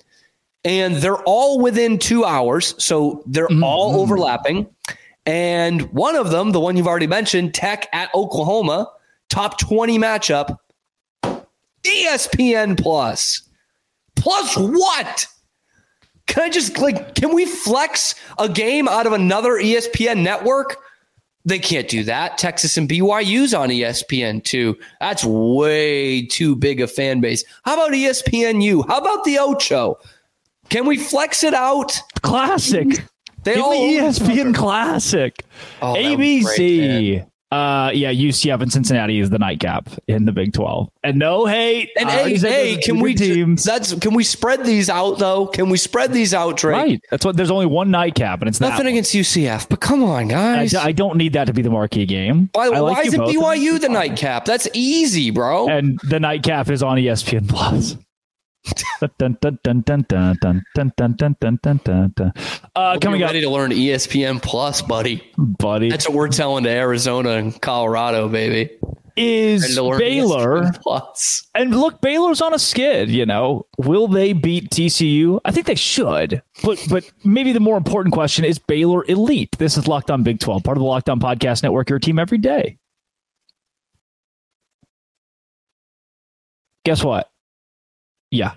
And 0.64 0.98
they're 0.98 1.24
all 1.24 1.60
within 1.60 1.98
2 1.98 2.26
hours, 2.26 2.76
so 2.84 3.24
they're 3.26 3.48
mm-hmm. 3.48 3.64
all 3.64 4.02
overlapping. 4.02 4.68
And 5.30 5.84
one 5.94 6.16
of 6.16 6.32
them, 6.32 6.54
the 6.54 6.60
one 6.60 6.76
you've 6.76 6.88
already 6.88 7.06
mentioned, 7.06 7.54
Tech 7.54 7.88
at 7.94 8.10
Oklahoma, 8.16 8.92
top 9.30 9.60
20 9.60 10.00
matchup, 10.00 10.58
ESPN 11.84 12.76
Plus. 12.82 13.44
Plus 14.16 14.56
what? 14.58 15.28
Can 16.26 16.46
I 16.46 16.50
just 16.50 16.80
like, 16.80 17.14
can 17.14 17.36
we 17.36 17.46
flex 17.46 18.16
a 18.40 18.50
game 18.50 18.88
out 18.88 19.06
of 19.06 19.14
another 19.14 19.52
ESPN 19.52 20.24
network? 20.24 20.78
They 21.46 21.60
can't 21.60 21.88
do 21.88 22.04
that. 22.06 22.40
Texas 22.40 22.76
and 22.76 22.90
BYU's 22.90 23.54
on 23.54 23.70
ESPN 23.70 24.44
too. 24.44 24.80
That's 25.00 25.24
way 25.24 26.26
too 26.26 26.56
big 26.56 26.82
a 26.82 26.88
fan 26.88 27.22
base. 27.22 27.44
How 27.66 27.76
about 27.76 27.92
ESPNU? 27.92 28.88
How 28.88 28.98
about 28.98 29.24
the 29.26 29.38
Ocho? 29.38 30.00
Can 30.70 30.88
we 30.88 30.98
flex 30.98 31.44
it 31.44 31.54
out? 31.54 32.02
Classic. 32.24 33.06
They 33.50 33.56
Give 33.56 33.64
all 33.64 33.72
me 33.72 33.98
ESPN 33.98 34.54
Classic. 34.54 35.44
Oh, 35.82 35.96
ABC. 35.96 37.26
uh, 37.52 37.90
yeah, 37.96 38.14
UCF 38.14 38.62
and 38.62 38.72
Cincinnati 38.72 39.20
is 39.20 39.32
the 39.32 39.40
nightcap 39.40 39.90
in 40.08 40.26
the 40.26 40.32
Big 40.32 40.54
Twelve, 40.54 40.88
and 41.04 41.18
no 41.18 41.48
hate. 41.48 41.90
And 41.98 42.08
hey, 42.08 42.38
hey, 42.38 42.78
can 42.78 43.00
we 43.00 43.16
teams? 43.16 43.64
That's 43.64 43.96
can 43.96 44.14
we 44.14 44.24
spread 44.24 44.66
these 44.66 44.88
out 44.88 45.18
though? 45.18 45.48
Can 45.48 45.70
we 45.70 45.80
spread 45.80 46.14
these 46.14 46.32
out, 46.32 46.58
Drake? 46.58 46.76
Right. 46.76 47.02
That's 47.10 47.26
what. 47.26 47.38
There's 47.38 47.50
only 47.50 47.66
one 47.66 47.90
nightcap, 47.90 48.42
and 48.42 48.48
it's 48.48 48.62
nothing 48.62 48.86
against 48.86 49.16
UCF. 49.16 49.68
But 49.68 49.80
come 49.80 50.04
on, 50.04 50.28
guys. 50.28 50.76
I, 50.76 50.90
I, 50.90 50.92
don't 50.92 51.18
need 51.18 51.34
that 51.34 51.46
to 51.46 51.54
be 51.54 51.64
the 51.64 51.72
marquee 51.72 52.06
game. 52.06 52.52
By, 52.54 52.70
Why, 52.70 52.80
like 52.82 52.98
why 52.98 53.02
is 53.02 53.16
it 53.16 53.20
BYU 53.20 53.82
the 53.82 53.90
nightcap? 53.90 54.46
That's 54.46 54.68
easy, 54.74 55.32
bro. 55.32 55.70
And 55.70 56.00
the 56.04 56.20
nightcap 56.20 56.70
is 56.70 56.84
on 56.84 57.00
ESPN 57.00 57.50
Plus. 57.50 57.98
Uh, 62.76 62.98
coming 63.00 63.22
ready 63.22 63.40
up. 63.40 63.44
to 63.44 63.50
learn 63.50 63.72
ESPN 63.72 64.42
Plus, 64.42 64.82
buddy. 64.82 65.24
Buddy, 65.38 65.90
that's 65.90 66.08
what 66.08 66.16
we're 66.16 66.28
telling 66.30 66.64
to 66.66 66.70
Arizona 66.70 67.32
and 67.32 67.60
Colorado, 67.62 68.28
baby. 68.28 68.72
Is 69.16 69.78
Baylor 69.78 70.72
Plus? 70.82 71.46
And 71.54 71.76
look, 71.76 72.00
Baylor's 72.00 72.42
on 72.42 72.54
a 72.54 72.60
skid. 72.60 73.10
You 73.10 73.26
know, 73.26 73.66
will 73.78 74.08
they 74.08 74.32
beat 74.32 74.70
TCU? 74.70 75.42
I 75.44 75.52
think 75.52 75.66
they 75.66 75.76
should. 75.76 76.42
But 76.64 76.82
but 76.90 77.12
maybe 77.26 77.52
the 77.52 77.60
more 77.60 77.76
important 77.76 78.14
question 78.14 78.46
is 78.46 78.60
Baylor 78.60 79.04
elite. 79.10 79.58
This 79.58 79.78
is 79.78 79.88
Locked 79.88 80.10
On 80.10 80.24
Big 80.24 80.40
Twelve, 80.40 80.64
part 80.64 80.78
of 80.78 80.82
the 80.82 80.88
Locked 80.88 81.10
On 81.10 81.20
Podcast 81.20 81.64
Network. 81.64 81.90
Your 81.90 82.00
team 82.00 82.18
every 82.18 82.38
day. 82.38 82.78
Guess 86.86 87.04
what? 87.04 87.30
Yeah. 88.32 88.54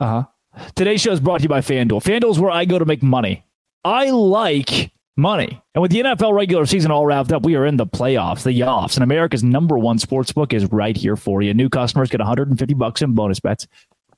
Uh 0.00 0.06
huh. 0.06 0.64
Today's 0.74 1.00
show 1.00 1.12
is 1.12 1.20
brought 1.20 1.38
to 1.38 1.42
you 1.44 1.48
by 1.48 1.60
FanDuel. 1.60 2.02
FanDuel 2.02 2.30
is 2.30 2.38
where 2.38 2.50
I 2.50 2.64
go 2.64 2.78
to 2.78 2.84
make 2.84 3.02
money. 3.02 3.44
I 3.84 4.10
like 4.10 4.92
money. 5.16 5.62
And 5.74 5.82
with 5.82 5.90
the 5.90 6.00
NFL 6.00 6.34
regular 6.34 6.66
season 6.66 6.90
all 6.90 7.06
wrapped 7.06 7.32
up, 7.32 7.42
we 7.42 7.56
are 7.56 7.66
in 7.66 7.76
the 7.76 7.86
playoffs, 7.86 8.44
the 8.44 8.62
offs, 8.64 8.96
and 8.96 9.04
America's 9.04 9.42
number 9.42 9.78
one 9.78 9.98
sports 9.98 10.32
book 10.32 10.52
is 10.52 10.70
right 10.70 10.96
here 10.96 11.16
for 11.16 11.42
you. 11.42 11.54
New 11.54 11.68
customers 11.68 12.10
get 12.10 12.20
150 12.20 12.74
bucks 12.74 13.02
in 13.02 13.14
bonus 13.14 13.40
bets 13.40 13.66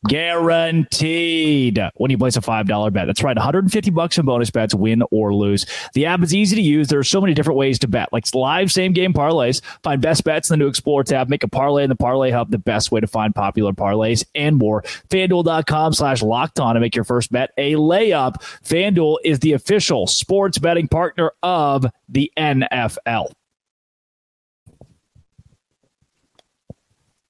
guaranteed 0.07 1.81
when 1.97 2.11
you 2.11 2.19
place 2.19 2.37
a 2.37 2.41
$5 2.41 2.93
bet. 2.93 3.07
That's 3.07 3.23
right, 3.23 3.37
150 3.37 3.91
bucks 3.91 4.19
in 4.19 4.27
bonus 4.27 4.51
bets, 4.51 4.75
win 4.75 5.03
or 5.11 5.35
lose. 5.35 5.67
The 5.95 6.07
app 6.07 6.23
is 6.23 6.35
easy 6.35 6.57
to 6.57 6.63
use. 6.63 6.89
There 6.89 6.99
are 6.99 7.05
so 7.05 7.21
many 7.21 7.35
different 7.35 7.59
ways 7.59 7.79
to 7.81 7.89
bet, 7.89 8.13
like 8.13 8.25
live 8.35 8.73
same 8.73 8.93
game 8.93 9.13
parlays. 9.13 9.63
Find 9.83 10.01
best 10.01 10.25
bets 10.25 10.51
in 10.51 10.59
the 10.59 10.65
new 10.65 10.69
Explore 10.69 11.05
tab. 11.05 11.29
Make 11.29 11.43
a 11.43 11.49
parlay 11.49 11.85
in 11.85 11.89
the 11.89 11.97
Parlay 11.97 12.31
Hub, 12.31 12.51
the 12.51 12.59
best 12.59 12.91
way 12.91 13.01
to 13.01 13.07
find 13.07 13.35
popular 13.35 13.73
parlays 13.73 14.25
and 14.35 14.57
more. 14.57 14.83
FanDuel.com 15.09 15.93
slash 15.93 16.23
locked 16.23 16.59
on 16.61 16.75
to 16.75 16.81
make 16.81 16.95
your 16.95 17.05
first 17.05 17.31
bet 17.31 17.51
a 17.57 17.75
layup. 17.75 18.43
FanDuel 18.65 19.19
is 19.25 19.39
the 19.41 19.53
official 19.53 20.07
sports 20.07 20.59
betting 20.59 20.89
partner 20.89 21.33
of 21.43 21.87
the 22.09 22.33
NFL. 22.37 23.33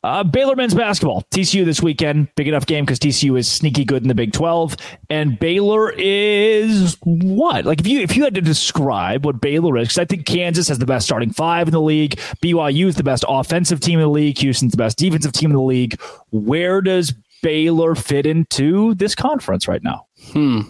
Uh, 0.05 0.23
Baylor 0.23 0.55
men's 0.55 0.75
basketball, 0.75 1.23
TCU 1.31 1.65
this 1.65 1.83
weekend. 1.83 2.29
Big 2.35 2.47
enough 2.47 2.67
game 2.67 2.85
because 2.85 2.99
TCU 2.99 3.39
is 3.39 3.51
sneaky 3.51 3.87
good 3.87 4.03
in 4.03 4.09
the 4.09 4.15
Big 4.15 4.35
Twelve, 4.35 4.77
and 5.09 5.39
Baylor 5.39 5.95
is 5.97 6.99
what? 7.05 7.65
Like 7.65 7.81
if 7.81 7.87
you 7.87 8.01
if 8.01 8.15
you 8.15 8.23
had 8.23 8.35
to 8.35 8.43
describe 8.43 9.25
what 9.25 9.41
Baylor 9.41 9.79
is, 9.79 9.89
because 9.89 9.99
I 9.99 10.05
think 10.05 10.27
Kansas 10.27 10.69
has 10.69 10.79
the 10.79 10.85
best 10.85 11.07
starting 11.07 11.33
five 11.33 11.69
in 11.69 11.73
the 11.73 11.81
league, 11.81 12.17
BYU 12.43 12.85
is 12.85 12.97
the 12.97 13.03
best 13.03 13.25
offensive 13.27 13.81
team 13.81 13.99
in 13.99 14.03
the 14.03 14.11
league, 14.11 14.37
Houston's 14.37 14.73
the 14.73 14.77
best 14.77 14.99
defensive 14.99 15.33
team 15.33 15.51
in 15.51 15.57
the 15.57 15.63
league. 15.63 15.99
Where 16.33 16.83
does 16.83 17.15
Baylor 17.43 17.95
fit 17.95 18.27
into 18.27 18.95
this 18.97 19.15
conference 19.15 19.67
right 19.67 19.83
now? 19.83 20.07
Hmm, 20.33 20.61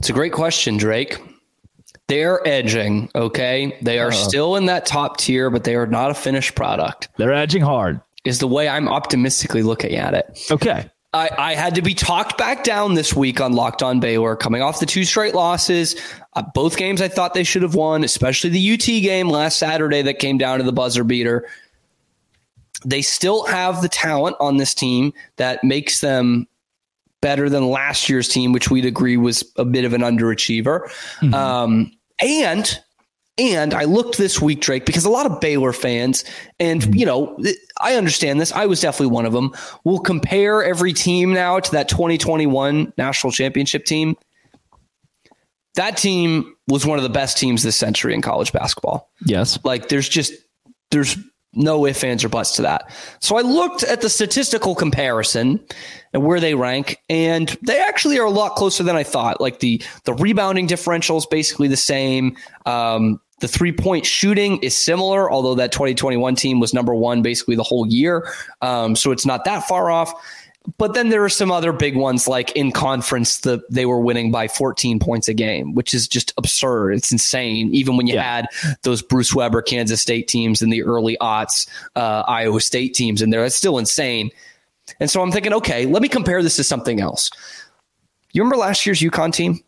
it's 0.00 0.10
a 0.10 0.12
great 0.12 0.32
question, 0.32 0.76
Drake. 0.76 1.20
They're 2.08 2.46
edging, 2.46 3.10
okay? 3.14 3.78
They 3.82 4.00
are 4.00 4.08
uh, 4.08 4.12
still 4.12 4.56
in 4.56 4.66
that 4.66 4.86
top 4.86 5.18
tier, 5.18 5.50
but 5.50 5.62
they 5.62 5.76
are 5.76 5.86
not 5.86 6.10
a 6.10 6.14
finished 6.14 6.56
product. 6.56 7.08
They're 7.16 7.32
edging 7.32 7.62
hard 7.62 8.00
is 8.26 8.40
the 8.40 8.48
way 8.48 8.68
I'm 8.68 8.88
optimistically 8.88 9.62
looking 9.62 9.94
at 9.94 10.14
it. 10.14 10.46
Okay. 10.50 10.90
I, 11.12 11.30
I, 11.38 11.54
had 11.54 11.74
to 11.76 11.82
be 11.82 11.94
talked 11.94 12.36
back 12.36 12.62
down 12.62 12.94
this 12.94 13.14
week 13.14 13.40
on 13.40 13.54
Locked 13.54 13.82
On 13.82 14.00
Baylor, 14.00 14.36
coming 14.36 14.60
off 14.60 14.80
the 14.80 14.86
two 14.86 15.04
straight 15.04 15.34
losses. 15.34 15.96
Uh, 16.34 16.42
both 16.54 16.76
games 16.76 17.00
I 17.00 17.08
thought 17.08 17.32
they 17.32 17.44
should 17.44 17.62
have 17.62 17.74
won, 17.74 18.04
especially 18.04 18.50
the 18.50 18.74
UT 18.74 18.84
game 18.84 19.30
last 19.30 19.58
Saturday 19.58 20.02
that 20.02 20.18
came 20.18 20.36
down 20.36 20.58
to 20.58 20.64
the 20.64 20.72
buzzer 20.72 21.04
beater. 21.04 21.48
They 22.84 23.00
still 23.00 23.46
have 23.46 23.80
the 23.80 23.88
talent 23.88 24.36
on 24.40 24.58
this 24.58 24.74
team 24.74 25.14
that 25.36 25.64
makes 25.64 26.00
them 26.00 26.46
better 27.22 27.48
than 27.48 27.70
last 27.70 28.08
year's 28.08 28.28
team, 28.28 28.52
which 28.52 28.70
we'd 28.70 28.84
agree 28.84 29.16
was 29.16 29.50
a 29.56 29.64
bit 29.64 29.84
of 29.84 29.94
an 29.94 30.02
underachiever. 30.02 30.80
Mm-hmm. 31.20 31.34
Um, 31.34 31.92
and 32.20 32.78
and 33.38 33.74
I 33.74 33.84
looked 33.84 34.16
this 34.16 34.40
week, 34.40 34.60
Drake, 34.60 34.86
because 34.86 35.04
a 35.04 35.10
lot 35.10 35.26
of 35.26 35.40
Baylor 35.40 35.72
fans, 35.72 36.24
and 36.58 36.80
mm-hmm. 36.80 36.94
you 36.94 37.06
know, 37.06 37.38
I 37.80 37.94
understand 37.94 38.40
this. 38.40 38.52
I 38.52 38.66
was 38.66 38.80
definitely 38.80 39.14
one 39.14 39.26
of 39.26 39.32
them. 39.32 39.52
Will 39.84 39.98
compare 40.00 40.64
every 40.64 40.92
team 40.92 41.32
now 41.34 41.60
to 41.60 41.70
that 41.72 41.88
2021 41.88 42.92
national 42.96 43.32
championship 43.32 43.84
team. 43.84 44.16
that 45.74 45.96
team 45.98 46.54
was 46.68 46.86
one 46.86 46.98
of 46.98 47.02
the 47.02 47.10
best 47.10 47.36
teams 47.38 47.62
this 47.62 47.76
century 47.76 48.14
in 48.14 48.22
college 48.22 48.52
basketball. 48.52 49.10
Yes. 49.26 49.58
Like 49.64 49.88
there's 49.88 50.08
just 50.08 50.32
there's 50.90 51.16
no 51.52 51.86
ifs, 51.86 52.04
ands, 52.04 52.24
or 52.24 52.28
buts 52.28 52.56
to 52.56 52.62
that. 52.62 52.90
So 53.20 53.36
I 53.36 53.40
looked 53.40 53.82
at 53.82 54.00
the 54.00 54.10
statistical 54.10 54.74
comparison 54.74 55.64
and 56.12 56.24
where 56.24 56.40
they 56.40 56.54
rank, 56.54 56.98
and 57.08 57.48
they 57.62 57.80
actually 57.80 58.18
are 58.18 58.26
a 58.26 58.30
lot 58.30 58.56
closer 58.56 58.82
than 58.82 58.96
I 58.96 59.02
thought. 59.02 59.40
Like 59.40 59.60
the 59.60 59.82
the 60.04 60.14
rebounding 60.14 60.66
differential 60.66 61.16
is 61.16 61.26
basically 61.26 61.68
the 61.68 61.76
same. 61.76 62.36
Um, 62.66 63.20
the 63.40 63.48
three 63.48 63.72
point 63.72 64.06
shooting 64.06 64.58
is 64.62 64.76
similar, 64.76 65.30
although 65.30 65.54
that 65.56 65.72
2021 65.72 66.34
team 66.36 66.60
was 66.60 66.72
number 66.72 66.94
one 66.94 67.22
basically 67.22 67.56
the 67.56 67.62
whole 67.62 67.86
year. 67.86 68.28
Um, 68.62 68.96
so 68.96 69.12
it's 69.12 69.26
not 69.26 69.44
that 69.44 69.66
far 69.68 69.90
off. 69.90 70.12
But 70.78 70.94
then 70.94 71.10
there 71.10 71.22
are 71.22 71.28
some 71.28 71.52
other 71.52 71.72
big 71.72 71.96
ones 71.96 72.26
like 72.26 72.50
in 72.56 72.72
conference, 72.72 73.38
the 73.38 73.62
they 73.70 73.86
were 73.86 74.00
winning 74.00 74.32
by 74.32 74.48
14 74.48 74.98
points 74.98 75.28
a 75.28 75.34
game, 75.34 75.74
which 75.74 75.94
is 75.94 76.08
just 76.08 76.32
absurd. 76.36 76.94
It's 76.94 77.12
insane. 77.12 77.72
Even 77.72 77.96
when 77.96 78.08
you 78.08 78.14
yeah. 78.14 78.36
had 78.36 78.46
those 78.82 79.00
Bruce 79.00 79.32
Weber 79.32 79.62
Kansas 79.62 80.00
State 80.00 80.26
teams 80.26 80.62
in 80.62 80.70
the 80.70 80.82
early 80.82 81.16
aughts, 81.20 81.68
uh, 81.94 82.24
Iowa 82.26 82.60
State 82.60 82.94
teams 82.94 83.22
in 83.22 83.30
there, 83.30 83.44
it's 83.44 83.54
still 83.54 83.78
insane. 83.78 84.30
And 84.98 85.10
so 85.10 85.22
I'm 85.22 85.30
thinking, 85.30 85.52
okay, 85.52 85.86
let 85.86 86.02
me 86.02 86.08
compare 86.08 86.42
this 86.42 86.56
to 86.56 86.64
something 86.64 87.00
else. 87.00 87.30
You 88.32 88.42
remember 88.42 88.56
last 88.56 88.86
year's 88.86 89.00
UConn 89.00 89.32
team? 89.32 89.60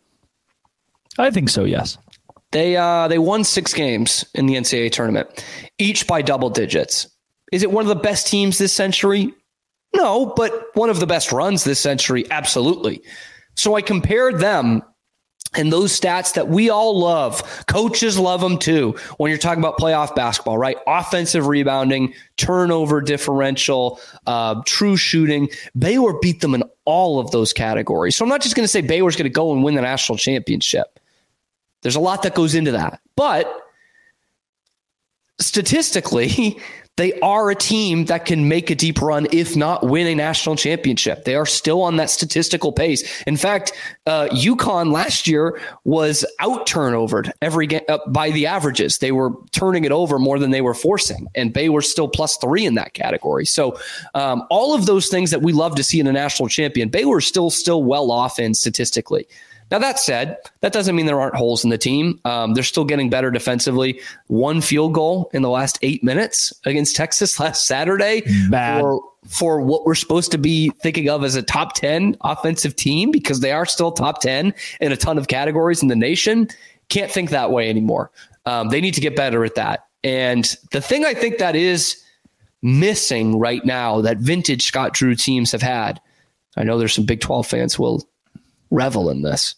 I 1.17 1.31
think 1.31 1.49
so. 1.49 1.63
Yes. 1.63 1.97
They 2.51 2.75
uh, 2.77 3.07
they 3.07 3.19
won 3.19 3.43
six 3.43 3.73
games 3.73 4.25
in 4.33 4.45
the 4.47 4.55
NCAA 4.55 4.91
tournament, 4.91 5.45
each 5.77 6.07
by 6.07 6.21
double 6.21 6.49
digits. 6.49 7.07
Is 7.51 7.63
it 7.63 7.71
one 7.71 7.83
of 7.83 7.89
the 7.89 7.95
best 7.95 8.27
teams 8.27 8.57
this 8.57 8.73
century? 8.73 9.33
No, 9.95 10.33
but 10.35 10.65
one 10.75 10.89
of 10.89 10.99
the 10.99 11.07
best 11.07 11.31
runs 11.31 11.63
this 11.63 11.79
century, 11.79 12.25
absolutely. 12.29 13.01
So 13.55 13.75
I 13.75 13.81
compared 13.81 14.39
them 14.39 14.83
and 15.55 15.73
those 15.73 15.99
stats 15.99 16.33
that 16.35 16.47
we 16.47 16.69
all 16.69 16.99
love. 16.99 17.65
Coaches 17.65 18.19
love 18.19 18.39
them 18.41 18.59
too 18.59 18.95
when 19.17 19.29
you're 19.29 19.39
talking 19.39 19.61
about 19.63 19.77
playoff 19.77 20.15
basketball, 20.15 20.57
right? 20.57 20.77
Offensive 20.85 21.47
rebounding, 21.47 22.13
turnover 22.37 23.01
differential, 23.01 23.99
uh, 24.27 24.61
true 24.65 24.95
shooting. 24.95 25.49
Baylor 25.77 26.13
beat 26.21 26.41
them 26.41 26.53
in 26.53 26.63
all 26.85 27.19
of 27.19 27.31
those 27.31 27.51
categories. 27.51 28.15
So 28.15 28.23
I'm 28.23 28.29
not 28.29 28.41
just 28.41 28.55
going 28.55 28.63
to 28.63 28.67
say 28.67 28.81
Baylor's 28.81 29.15
going 29.15 29.23
to 29.23 29.29
go 29.29 29.51
and 29.51 29.63
win 29.63 29.75
the 29.75 29.81
national 29.81 30.17
championship. 30.17 30.98
There's 31.81 31.95
a 31.95 31.99
lot 31.99 32.23
that 32.23 32.35
goes 32.35 32.55
into 32.55 32.71
that. 32.73 32.99
But 33.15 33.51
statistically, 35.39 36.59
they 36.97 37.17
are 37.21 37.49
a 37.49 37.55
team 37.55 38.05
that 38.05 38.25
can 38.25 38.49
make 38.49 38.69
a 38.69 38.75
deep 38.75 39.01
run, 39.01 39.27
if 39.31 39.55
not 39.55 39.85
win 39.85 40.07
a 40.07 40.15
national 40.15 40.57
championship. 40.57 41.23
They 41.23 41.35
are 41.35 41.45
still 41.45 41.81
on 41.81 41.95
that 41.95 42.09
statistical 42.09 42.73
pace. 42.73 43.23
In 43.23 43.37
fact, 43.37 43.71
uh, 44.09 44.27
UConn 44.29 44.91
last 44.91 45.27
year 45.27 45.61
was 45.83 46.25
out 46.39 46.65
turnovered 46.65 47.31
every 47.43 47.67
game 47.67 47.81
uh, 47.87 47.99
by 48.07 48.31
the 48.31 48.47
averages. 48.47 48.97
They 48.97 49.11
were 49.11 49.29
turning 49.51 49.83
it 49.83 49.91
over 49.91 50.17
more 50.17 50.39
than 50.39 50.49
they 50.49 50.61
were 50.61 50.73
forcing, 50.73 51.27
and 51.35 51.53
Baylor 51.53 51.81
still 51.81 52.07
plus 52.07 52.35
three 52.37 52.65
in 52.65 52.73
that 52.73 52.95
category. 52.95 53.45
So, 53.45 53.79
um, 54.15 54.47
all 54.49 54.73
of 54.73 54.87
those 54.87 55.09
things 55.09 55.29
that 55.29 55.43
we 55.43 55.53
love 55.53 55.75
to 55.75 55.83
see 55.83 55.99
in 55.99 56.07
a 56.07 56.11
national 56.11 56.49
champion, 56.49 56.89
Baylor 56.89 57.19
is 57.19 57.27
still 57.27 57.51
still 57.51 57.83
well 57.83 58.11
off 58.11 58.39
in 58.39 58.55
statistically. 58.55 59.27
Now, 59.71 59.77
that 59.77 59.99
said, 59.99 60.37
that 60.61 60.73
doesn't 60.73 60.95
mean 60.95 61.05
there 61.05 61.21
aren't 61.21 61.35
holes 61.35 61.63
in 61.63 61.69
the 61.69 61.77
team. 61.77 62.19
Um, 62.25 62.55
they're 62.55 62.63
still 62.63 62.85
getting 62.85 63.11
better 63.11 63.29
defensively. 63.29 64.01
One 64.25 64.61
field 64.61 64.95
goal 64.95 65.29
in 65.31 65.43
the 65.43 65.49
last 65.49 65.77
eight 65.83 66.03
minutes 66.03 66.51
against 66.65 66.95
Texas 66.95 67.39
last 67.39 67.67
Saturday 67.67 68.23
Bad. 68.49 68.81
for 68.81 69.03
for 69.29 69.61
what 69.61 69.85
we're 69.85 69.95
supposed 69.95 70.31
to 70.31 70.37
be 70.37 70.71
thinking 70.81 71.07
of 71.07 71.23
as 71.23 71.35
a 71.35 71.43
top 71.43 71.73
10 71.75 72.17
offensive 72.21 72.75
team 72.75 73.11
because 73.11 73.39
they 73.39 73.51
are 73.51 73.65
still 73.65 73.91
top 73.91 74.21
10 74.21 74.53
in 74.81 74.91
a 74.91 74.97
ton 74.97 75.17
of 75.17 75.27
categories 75.27 75.81
in 75.83 75.87
the 75.87 75.95
nation. 75.95 76.47
Can't 76.89 77.11
think 77.11 77.29
that 77.29 77.51
way 77.51 77.69
anymore. 77.69 78.11
Um, 78.47 78.69
they 78.69 78.81
need 78.81 78.95
to 78.95 79.01
get 79.01 79.15
better 79.15 79.45
at 79.45 79.55
that. 79.55 79.85
And 80.03 80.45
the 80.71 80.81
thing 80.81 81.05
I 81.05 81.13
think 81.13 81.37
that 81.37 81.55
is 81.55 82.03
missing 82.63 83.37
right 83.37 83.63
now 83.63 84.01
that 84.01 84.17
vintage 84.17 84.65
Scott 84.65 84.93
Drew 84.93 85.15
teams 85.15 85.51
have 85.51 85.61
had, 85.61 86.01
I 86.57 86.63
know 86.63 86.79
there's 86.79 86.93
some 86.93 87.05
Big 87.05 87.21
12 87.21 87.45
fans 87.45 87.77
will 87.77 88.09
revel 88.71 89.11
in 89.11 89.21
this. 89.21 89.55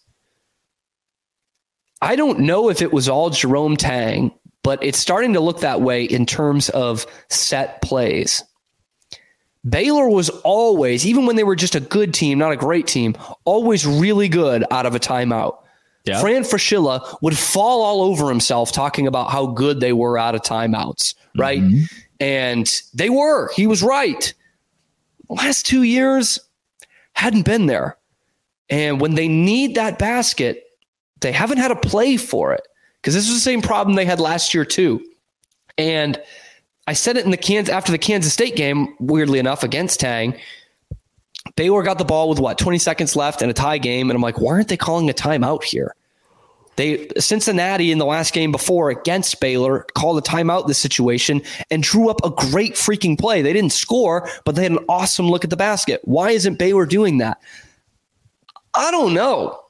I 2.01 2.17
don't 2.17 2.39
know 2.39 2.69
if 2.69 2.81
it 2.81 2.91
was 2.91 3.07
all 3.07 3.29
Jerome 3.29 3.77
Tang, 3.77 4.33
but 4.63 4.83
it's 4.83 4.97
starting 4.97 5.33
to 5.33 5.39
look 5.39 5.61
that 5.61 5.81
way 5.81 6.03
in 6.03 6.25
terms 6.25 6.69
of 6.69 7.05
set 7.29 7.81
plays. 7.81 8.43
Baylor 9.67 10.09
was 10.09 10.29
always, 10.29 11.05
even 11.05 11.25
when 11.25 11.35
they 11.35 11.43
were 11.43 11.55
just 11.55 11.75
a 11.75 11.79
good 11.79 12.13
team, 12.13 12.39
not 12.39 12.51
a 12.51 12.57
great 12.57 12.87
team, 12.87 13.15
always 13.45 13.85
really 13.85 14.27
good 14.27 14.63
out 14.71 14.85
of 14.85 14.95
a 14.95 14.99
timeout. 14.99 15.57
Yeah. 16.05 16.19
Fran 16.19 16.41
Fraschilla 16.41 17.17
would 17.21 17.37
fall 17.37 17.83
all 17.83 18.01
over 18.01 18.27
himself 18.27 18.71
talking 18.71 19.05
about 19.05 19.29
how 19.29 19.45
good 19.45 19.79
they 19.79 19.93
were 19.93 20.17
out 20.17 20.33
of 20.33 20.41
timeouts, 20.41 21.13
right? 21.37 21.61
Mm-hmm. 21.61 21.83
And 22.19 22.81
they 22.93 23.09
were. 23.09 23.51
He 23.53 23.67
was 23.67 23.83
right. 23.83 24.33
Last 25.29 25.65
two 25.65 25.83
years 25.83 26.39
hadn't 27.13 27.45
been 27.45 27.67
there. 27.67 27.97
And 28.69 28.99
when 28.99 29.13
they 29.15 29.27
need 29.27 29.75
that 29.75 29.99
basket, 29.99 30.63
they 31.19 31.31
haven't 31.31 31.59
had 31.59 31.71
a 31.71 31.75
play 31.75 32.17
for 32.17 32.53
it 32.53 32.67
because 32.99 33.13
this 33.13 33.27
is 33.27 33.35
the 33.35 33.39
same 33.39 33.61
problem 33.61 33.95
they 33.95 34.05
had 34.05 34.19
last 34.19 34.53
year 34.53 34.65
too. 34.65 35.05
And 35.77 36.19
I 36.87 36.93
said 36.93 37.17
it 37.17 37.25
in 37.25 37.31
the 37.31 37.37
Kansas 37.37 37.73
after 37.73 37.91
the 37.91 37.97
Kansas 37.97 38.33
State 38.33 38.55
game, 38.55 38.95
weirdly 38.99 39.39
enough, 39.39 39.63
against 39.63 39.99
Tang. 39.99 40.37
Baylor 41.55 41.83
got 41.83 41.97
the 41.97 42.05
ball 42.05 42.29
with 42.29 42.39
what 42.39 42.57
20 42.57 42.77
seconds 42.77 43.15
left 43.15 43.41
in 43.41 43.49
a 43.49 43.53
tie 43.53 43.77
game, 43.77 44.09
and 44.09 44.15
I'm 44.15 44.21
like, 44.21 44.39
why 44.39 44.53
aren't 44.53 44.67
they 44.67 44.77
calling 44.77 45.09
a 45.09 45.13
timeout 45.13 45.63
here? 45.63 45.95
They 46.77 47.09
Cincinnati 47.17 47.91
in 47.91 47.97
the 47.97 48.05
last 48.05 48.33
game 48.33 48.51
before 48.51 48.89
against 48.89 49.39
Baylor 49.39 49.85
called 49.93 50.17
a 50.17 50.21
timeout 50.21 50.67
this 50.67 50.77
situation 50.77 51.41
and 51.69 51.83
drew 51.83 52.09
up 52.09 52.23
a 52.23 52.29
great 52.29 52.73
freaking 52.73 53.19
play. 53.19 53.41
They 53.41 53.53
didn't 53.53 53.73
score, 53.73 54.29
but 54.45 54.55
they 54.55 54.63
had 54.63 54.71
an 54.71 54.85
awesome 54.87 55.29
look 55.29 55.43
at 55.43 55.49
the 55.49 55.57
basket. 55.57 56.01
Why 56.05 56.31
isn't 56.31 56.57
Baylor 56.57 56.85
doing 56.85 57.17
that? 57.17 57.39
I 58.75 58.89
don't 58.89 59.13
know. 59.13 59.60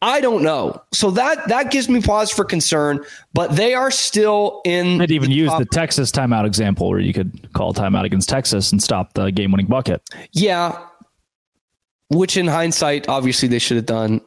I 0.00 0.20
don't 0.20 0.42
know. 0.42 0.80
So 0.92 1.10
that 1.12 1.48
that 1.48 1.72
gives 1.72 1.88
me 1.88 2.00
pause 2.00 2.30
for 2.30 2.44
concern, 2.44 3.04
but 3.32 3.56
they 3.56 3.74
are 3.74 3.90
still 3.90 4.60
in. 4.64 5.00
I'd 5.00 5.10
even 5.10 5.30
the 5.30 5.34
use 5.34 5.50
top. 5.50 5.58
the 5.58 5.66
Texas 5.66 6.12
timeout 6.12 6.46
example 6.46 6.88
where 6.88 7.00
you 7.00 7.12
could 7.12 7.52
call 7.52 7.74
timeout 7.74 8.04
against 8.04 8.28
Texas 8.28 8.70
and 8.70 8.80
stop 8.82 9.14
the 9.14 9.32
game 9.32 9.50
winning 9.50 9.66
bucket. 9.66 10.02
Yeah. 10.32 10.86
Which 12.10 12.36
in 12.36 12.46
hindsight, 12.46 13.08
obviously 13.08 13.48
they 13.48 13.58
should 13.58 13.76
have 13.76 13.86
done. 13.86 14.20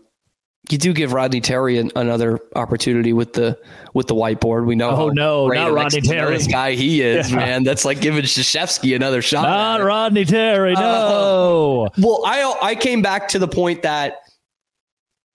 You 0.69 0.77
do 0.77 0.93
give 0.93 1.13
Rodney 1.13 1.41
Terry 1.41 1.79
an, 1.79 1.91
another 1.95 2.39
opportunity 2.55 3.13
with 3.13 3.33
the 3.33 3.57
with 3.93 4.07
the 4.07 4.13
whiteboard. 4.13 4.65
We 4.65 4.75
know. 4.75 4.91
Oh 4.91 5.09
no, 5.09 5.47
not 5.47 5.71
Rodney 5.71 6.01
Terry. 6.01 6.37
This 6.37 6.47
guy 6.47 6.73
he 6.73 7.01
is, 7.01 7.31
yeah. 7.31 7.37
man. 7.37 7.63
That's 7.63 7.85
like 7.85 8.01
giving 8.01 8.23
Krzyzewski 8.23 8.95
another 8.95 9.21
shot. 9.21 9.43
Not 9.43 9.81
Rodney 9.81 10.25
Terry. 10.25 10.73
No. 10.73 11.85
Uh, 11.85 11.89
well, 11.97 12.23
I 12.25 12.55
I 12.61 12.75
came 12.75 13.01
back 13.01 13.29
to 13.29 13.39
the 13.39 13.47
point 13.47 13.81
that 13.81 14.17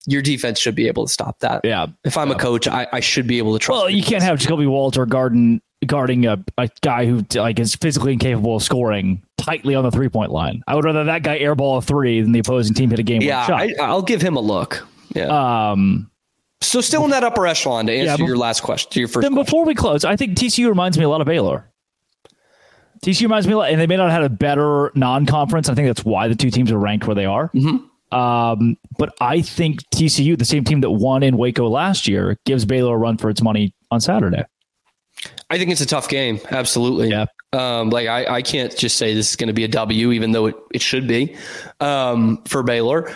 your 0.06 0.22
defense 0.22 0.58
should 0.58 0.74
be 0.74 0.86
able 0.86 1.06
to 1.06 1.12
stop 1.12 1.40
that. 1.40 1.60
Yeah. 1.64 1.86
If 2.04 2.16
I'm 2.16 2.28
yeah. 2.28 2.36
a 2.36 2.38
coach, 2.38 2.68
I, 2.68 2.86
I 2.92 3.00
should 3.00 3.26
be 3.26 3.38
able 3.38 3.52
to 3.54 3.58
trust. 3.58 3.82
Well, 3.82 3.90
you 3.90 4.02
can't 4.02 4.22
have 4.22 4.38
Ja'Kobe 4.38 4.68
Walter 4.68 5.04
guarding 5.06 5.60
guarding 5.84 6.26
a, 6.26 6.42
a 6.56 6.70
guy 6.80 7.06
who 7.06 7.24
like 7.34 7.58
is 7.58 7.74
physically 7.74 8.12
incapable 8.12 8.56
of 8.56 8.62
scoring 8.62 9.22
tightly 9.36 9.74
on 9.74 9.84
the 9.84 9.90
three 9.90 10.08
point 10.08 10.30
line. 10.30 10.62
I 10.66 10.74
would 10.74 10.84
rather 10.84 11.04
that 11.04 11.22
guy 11.22 11.38
airball 11.38 11.78
a 11.78 11.82
three 11.82 12.20
than 12.20 12.32
the 12.32 12.38
opposing 12.38 12.74
team 12.74 12.90
hit 12.90 12.98
a 12.98 13.02
game. 13.02 13.22
Yeah, 13.22 13.46
shot. 13.46 13.68
I, 13.78 13.92
will 13.92 14.02
give 14.02 14.22
him 14.22 14.36
a 14.36 14.40
look. 14.40 14.86
Yeah. 15.14 15.70
Um. 15.70 16.10
So 16.62 16.80
still 16.80 17.04
in 17.04 17.10
that 17.10 17.22
upper 17.22 17.46
echelon 17.46 17.86
to 17.86 17.92
answer 17.92 18.22
yeah, 18.22 18.26
your 18.26 18.36
last 18.36 18.62
question, 18.62 18.90
to 18.92 19.00
your 19.00 19.08
first. 19.08 19.22
Then 19.22 19.34
question. 19.34 19.44
before 19.44 19.64
we 19.64 19.74
close, 19.74 20.04
I 20.04 20.16
think 20.16 20.38
TCU 20.38 20.68
reminds 20.68 20.96
me 20.98 21.04
a 21.04 21.08
lot 21.08 21.20
of 21.20 21.26
Baylor. 21.26 21.70
TCU 23.04 23.22
reminds 23.22 23.46
me 23.46 23.52
a 23.52 23.58
lot, 23.58 23.70
and 23.70 23.80
they 23.80 23.86
may 23.86 23.96
not 23.96 24.10
have 24.10 24.22
had 24.22 24.30
a 24.30 24.34
better 24.34 24.90
non-conference. 24.94 25.68
I 25.68 25.74
think 25.74 25.86
that's 25.86 26.04
why 26.04 26.28
the 26.28 26.34
two 26.34 26.50
teams 26.50 26.72
are 26.72 26.78
ranked 26.78 27.06
where 27.06 27.14
they 27.14 27.26
are. 27.26 27.50
Mm-hmm. 27.50 27.84
Um, 28.12 28.76
but 28.98 29.14
I 29.20 29.42
think 29.42 29.82
TCU, 29.90 30.38
the 30.38 30.44
same 30.44 30.64
team 30.64 30.80
that 30.82 30.90
won 30.90 31.22
in 31.22 31.36
Waco 31.36 31.68
last 31.68 32.06
year, 32.06 32.38
gives 32.44 32.64
Baylor 32.64 32.94
a 32.94 32.98
run 32.98 33.16
for 33.16 33.30
its 33.30 33.42
money 33.42 33.74
on 33.90 34.00
Saturday. 34.00 34.44
I 35.50 35.58
think 35.58 35.70
it's 35.70 35.80
a 35.80 35.86
tough 35.86 36.08
game. 36.08 36.40
Absolutely. 36.50 37.10
Yeah. 37.10 37.26
Um, 37.52 37.90
like 37.90 38.06
I, 38.06 38.26
I 38.26 38.42
can't 38.42 38.76
just 38.76 38.98
say 38.98 39.14
this 39.14 39.30
is 39.30 39.36
going 39.36 39.48
to 39.48 39.54
be 39.54 39.64
a 39.64 39.68
W, 39.68 40.12
even 40.12 40.32
though 40.32 40.46
it, 40.46 40.56
it 40.72 40.82
should 40.82 41.06
be 41.06 41.36
um, 41.80 42.42
for 42.44 42.62
Baylor. 42.62 43.14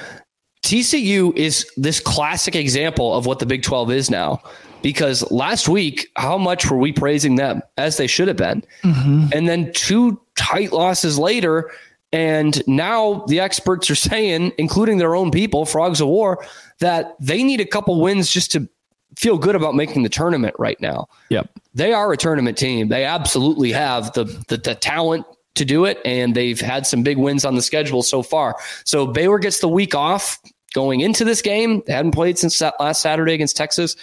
TCU 0.62 1.36
is 1.36 1.70
this 1.76 2.00
classic 2.00 2.54
example 2.54 3.14
of 3.14 3.26
what 3.26 3.38
the 3.38 3.46
Big 3.46 3.62
12 3.62 3.90
is 3.90 4.10
now. 4.10 4.42
Because 4.82 5.30
last 5.30 5.68
week, 5.68 6.08
how 6.16 6.38
much 6.38 6.70
were 6.70 6.78
we 6.78 6.90
praising 6.90 7.34
them 7.34 7.60
as 7.76 7.98
they 7.98 8.06
should 8.06 8.28
have 8.28 8.38
been? 8.38 8.64
Mm-hmm. 8.82 9.26
And 9.32 9.46
then 9.46 9.72
two 9.74 10.18
tight 10.36 10.72
losses 10.72 11.18
later, 11.18 11.70
and 12.12 12.66
now 12.66 13.24
the 13.28 13.40
experts 13.40 13.90
are 13.90 13.94
saying, 13.96 14.52
including 14.58 14.98
their 14.98 15.14
own 15.14 15.30
people, 15.30 15.64
Frogs 15.64 16.00
of 16.00 16.08
War, 16.08 16.44
that 16.80 17.16
they 17.20 17.42
need 17.42 17.60
a 17.60 17.64
couple 17.64 18.00
wins 18.00 18.30
just 18.30 18.52
to 18.52 18.68
feel 19.16 19.38
good 19.38 19.54
about 19.54 19.74
making 19.74 20.02
the 20.02 20.08
tournament 20.08 20.54
right 20.58 20.80
now. 20.80 21.08
Yep. 21.28 21.50
They 21.74 21.92
are 21.92 22.12
a 22.12 22.16
tournament 22.16 22.58
team. 22.58 22.88
They 22.88 23.04
absolutely 23.04 23.72
have 23.72 24.12
the, 24.12 24.24
the, 24.48 24.56
the 24.56 24.74
talent 24.74 25.26
to 25.54 25.64
do 25.64 25.84
it, 25.84 25.98
and 26.04 26.34
they've 26.34 26.60
had 26.60 26.86
some 26.86 27.02
big 27.02 27.18
wins 27.18 27.44
on 27.44 27.54
the 27.54 27.62
schedule 27.62 28.02
so 28.02 28.22
far. 28.22 28.56
So 28.84 29.06
Baylor 29.06 29.38
gets 29.38 29.60
the 29.60 29.68
week 29.68 29.94
off 29.94 30.40
going 30.74 31.00
into 31.00 31.24
this 31.24 31.42
game. 31.42 31.82
They 31.86 31.92
hadn't 31.92 32.12
played 32.12 32.38
since 32.38 32.60
last 32.60 33.02
Saturday 33.02 33.34
against 33.34 33.56
Texas. 33.56 33.96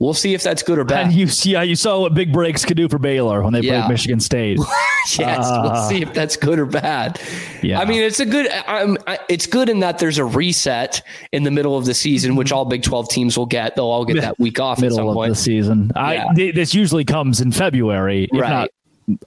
We'll 0.00 0.14
see 0.14 0.34
if 0.34 0.42
that's 0.42 0.62
good 0.62 0.78
or 0.78 0.84
bad. 0.84 1.06
And 1.06 1.14
you 1.14 1.28
see, 1.28 1.52
yeah, 1.52 1.62
you 1.62 1.76
saw 1.76 2.00
what 2.00 2.14
big 2.14 2.32
breaks 2.32 2.64
could 2.64 2.76
do 2.76 2.88
for 2.88 2.98
Baylor 2.98 3.42
when 3.42 3.52
they 3.52 3.60
yeah. 3.60 3.82
played 3.82 3.92
Michigan 3.92 4.20
State. 4.20 4.58
yes, 5.18 5.44
uh, 5.44 5.60
we'll 5.62 5.88
see 5.88 6.02
if 6.02 6.12
that's 6.12 6.36
good 6.36 6.58
or 6.58 6.66
bad. 6.66 7.20
Yeah, 7.62 7.80
I 7.80 7.84
mean, 7.84 8.02
it's 8.02 8.20
a 8.20 8.26
good. 8.26 8.48
I'm. 8.66 8.96
it's 9.28 9.46
good 9.46 9.68
in 9.68 9.80
that 9.80 9.98
there's 9.98 10.18
a 10.18 10.24
reset 10.24 11.02
in 11.32 11.42
the 11.42 11.50
middle 11.50 11.76
of 11.76 11.84
the 11.84 11.94
season, 11.94 12.36
which 12.36 12.52
all 12.52 12.64
Big 12.64 12.82
Twelve 12.82 13.08
teams 13.08 13.36
will 13.36 13.46
get. 13.46 13.76
They'll 13.76 13.86
all 13.86 14.04
get 14.04 14.20
that 14.20 14.38
week 14.38 14.60
off 14.60 14.80
middle 14.80 14.98
at 14.98 15.00
some 15.00 15.08
of 15.08 15.14
point. 15.14 15.30
the 15.30 15.36
season. 15.36 15.92
Yeah. 15.94 16.26
I, 16.26 16.34
this 16.52 16.74
usually 16.74 17.04
comes 17.04 17.40
in 17.40 17.52
February, 17.52 18.28
right? 18.32 18.70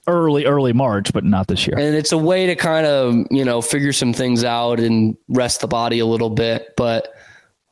early 0.06 0.44
early 0.44 0.72
March, 0.72 1.12
but 1.12 1.24
not 1.24 1.46
this 1.46 1.66
year. 1.66 1.78
And 1.78 1.94
it's 1.94 2.12
a 2.12 2.18
way 2.18 2.46
to 2.46 2.56
kind 2.56 2.86
of 2.86 3.14
you 3.30 3.44
know 3.44 3.60
figure 3.60 3.92
some 3.92 4.12
things 4.12 4.44
out 4.44 4.80
and 4.80 5.16
rest 5.28 5.60
the 5.60 5.68
body 5.68 5.98
a 5.98 6.06
little 6.06 6.30
bit, 6.30 6.74
but 6.76 7.14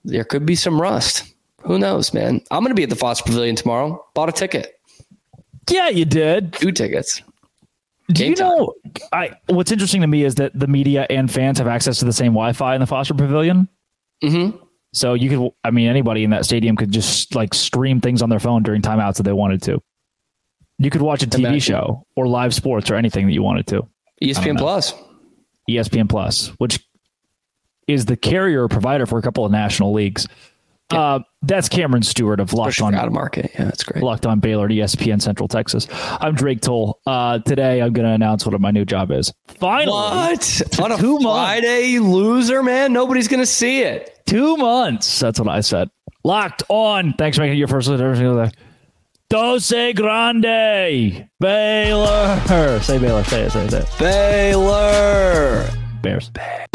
there 0.04 0.24
could 0.24 0.46
be 0.46 0.54
some 0.54 0.80
rust. 0.80 1.24
Who 1.62 1.78
knows, 1.78 2.14
man? 2.14 2.40
I'm 2.50 2.60
going 2.60 2.70
to 2.70 2.76
be 2.76 2.84
at 2.84 2.90
the 2.90 2.96
Foster 2.96 3.24
Pavilion 3.24 3.56
tomorrow. 3.56 4.04
Bought 4.14 4.28
a 4.28 4.32
ticket. 4.32 4.78
Yeah, 5.68 5.88
you 5.88 6.04
did. 6.04 6.52
Two 6.52 6.70
tickets. 6.70 7.22
Do 8.08 8.26
you 8.26 8.36
know? 8.36 8.72
I 9.12 9.32
what's 9.46 9.72
interesting 9.72 10.00
to 10.02 10.06
me 10.06 10.24
is 10.24 10.36
that 10.36 10.58
the 10.58 10.66
media 10.66 11.06
and 11.10 11.30
fans 11.30 11.58
have 11.58 11.66
access 11.66 11.98
to 11.98 12.04
the 12.04 12.12
same 12.12 12.32
Wi-Fi 12.32 12.74
in 12.74 12.80
the 12.80 12.86
Foster 12.86 13.14
Pavilion. 13.14 13.68
Mm-hmm. 14.22 14.56
So 14.92 15.14
you 15.14 15.28
could, 15.28 15.50
I 15.64 15.70
mean, 15.70 15.88
anybody 15.88 16.24
in 16.24 16.30
that 16.30 16.44
stadium 16.44 16.76
could 16.76 16.90
just 16.90 17.34
like 17.34 17.52
stream 17.52 18.00
things 18.00 18.22
on 18.22 18.30
their 18.30 18.38
phone 18.38 18.62
during 18.62 18.80
timeouts 18.80 19.18
if 19.20 19.24
they 19.24 19.32
wanted 19.32 19.62
to. 19.62 19.82
You 20.78 20.90
could 20.90 21.02
watch 21.02 21.22
a 21.22 21.26
TV 21.26 21.40
Imagine. 21.40 21.60
show 21.60 22.06
or 22.16 22.26
live 22.28 22.54
sports 22.54 22.90
or 22.90 22.94
anything 22.94 23.26
that 23.26 23.32
you 23.32 23.42
wanted 23.42 23.66
to. 23.68 23.86
ESPN 24.22 24.56
Plus. 24.56 24.94
ESPN 25.68 26.08
Plus, 26.08 26.48
which 26.58 26.86
is 27.88 28.06
the 28.06 28.16
carrier 28.16 28.68
provider 28.68 29.06
for 29.06 29.18
a 29.18 29.22
couple 29.22 29.44
of 29.44 29.52
national 29.52 29.92
leagues. 29.92 30.26
Yeah. 30.92 31.00
Uh, 31.00 31.18
that's 31.42 31.68
Cameron 31.68 32.02
Stewart 32.02 32.38
of 32.38 32.52
Locked 32.52 32.80
On 32.80 32.94
out 32.94 33.06
of 33.06 33.12
market. 33.12 33.50
Yeah, 33.54 33.64
that's 33.64 33.82
great. 33.82 34.02
Locked 34.04 34.24
On 34.26 34.38
Baylor, 34.40 34.68
ESPN 34.68 35.20
Central 35.20 35.48
Texas. 35.48 35.88
I'm 35.92 36.34
Drake 36.34 36.60
Toll. 36.60 37.00
Uh, 37.06 37.38
today, 37.40 37.82
I'm 37.82 37.92
going 37.92 38.06
to 38.06 38.12
announce 38.12 38.46
what 38.46 38.60
my 38.60 38.70
new 38.70 38.84
job 38.84 39.10
is. 39.10 39.32
Finally, 39.48 39.90
what 39.90 40.80
on 40.80 40.92
a 40.92 40.96
two 40.96 41.18
Friday, 41.20 41.98
months. 41.98 42.14
loser, 42.14 42.62
man? 42.62 42.92
Nobody's 42.92 43.26
going 43.28 43.40
to 43.40 43.46
see 43.46 43.82
it. 43.82 44.20
Two 44.26 44.56
months. 44.56 45.18
That's 45.20 45.40
what 45.40 45.48
I 45.48 45.60
said. 45.60 45.90
Locked 46.24 46.62
On. 46.68 47.14
Thanks 47.14 47.36
for 47.36 47.42
making 47.42 47.58
your 47.58 47.68
first 47.68 47.88
listen. 47.88 48.52
Dose 49.28 49.72
Grande, 49.94 51.28
Baylor. 51.40 52.80
Say 52.82 52.98
Baylor. 52.98 53.24
Say 53.24 53.42
it. 53.42 53.50
Say 53.50 53.64
it. 53.64 53.70
Say 53.70 53.78
it. 53.80 53.88
Baylor. 53.98 55.68
Bears. 56.00 56.30
Bears. 56.30 56.66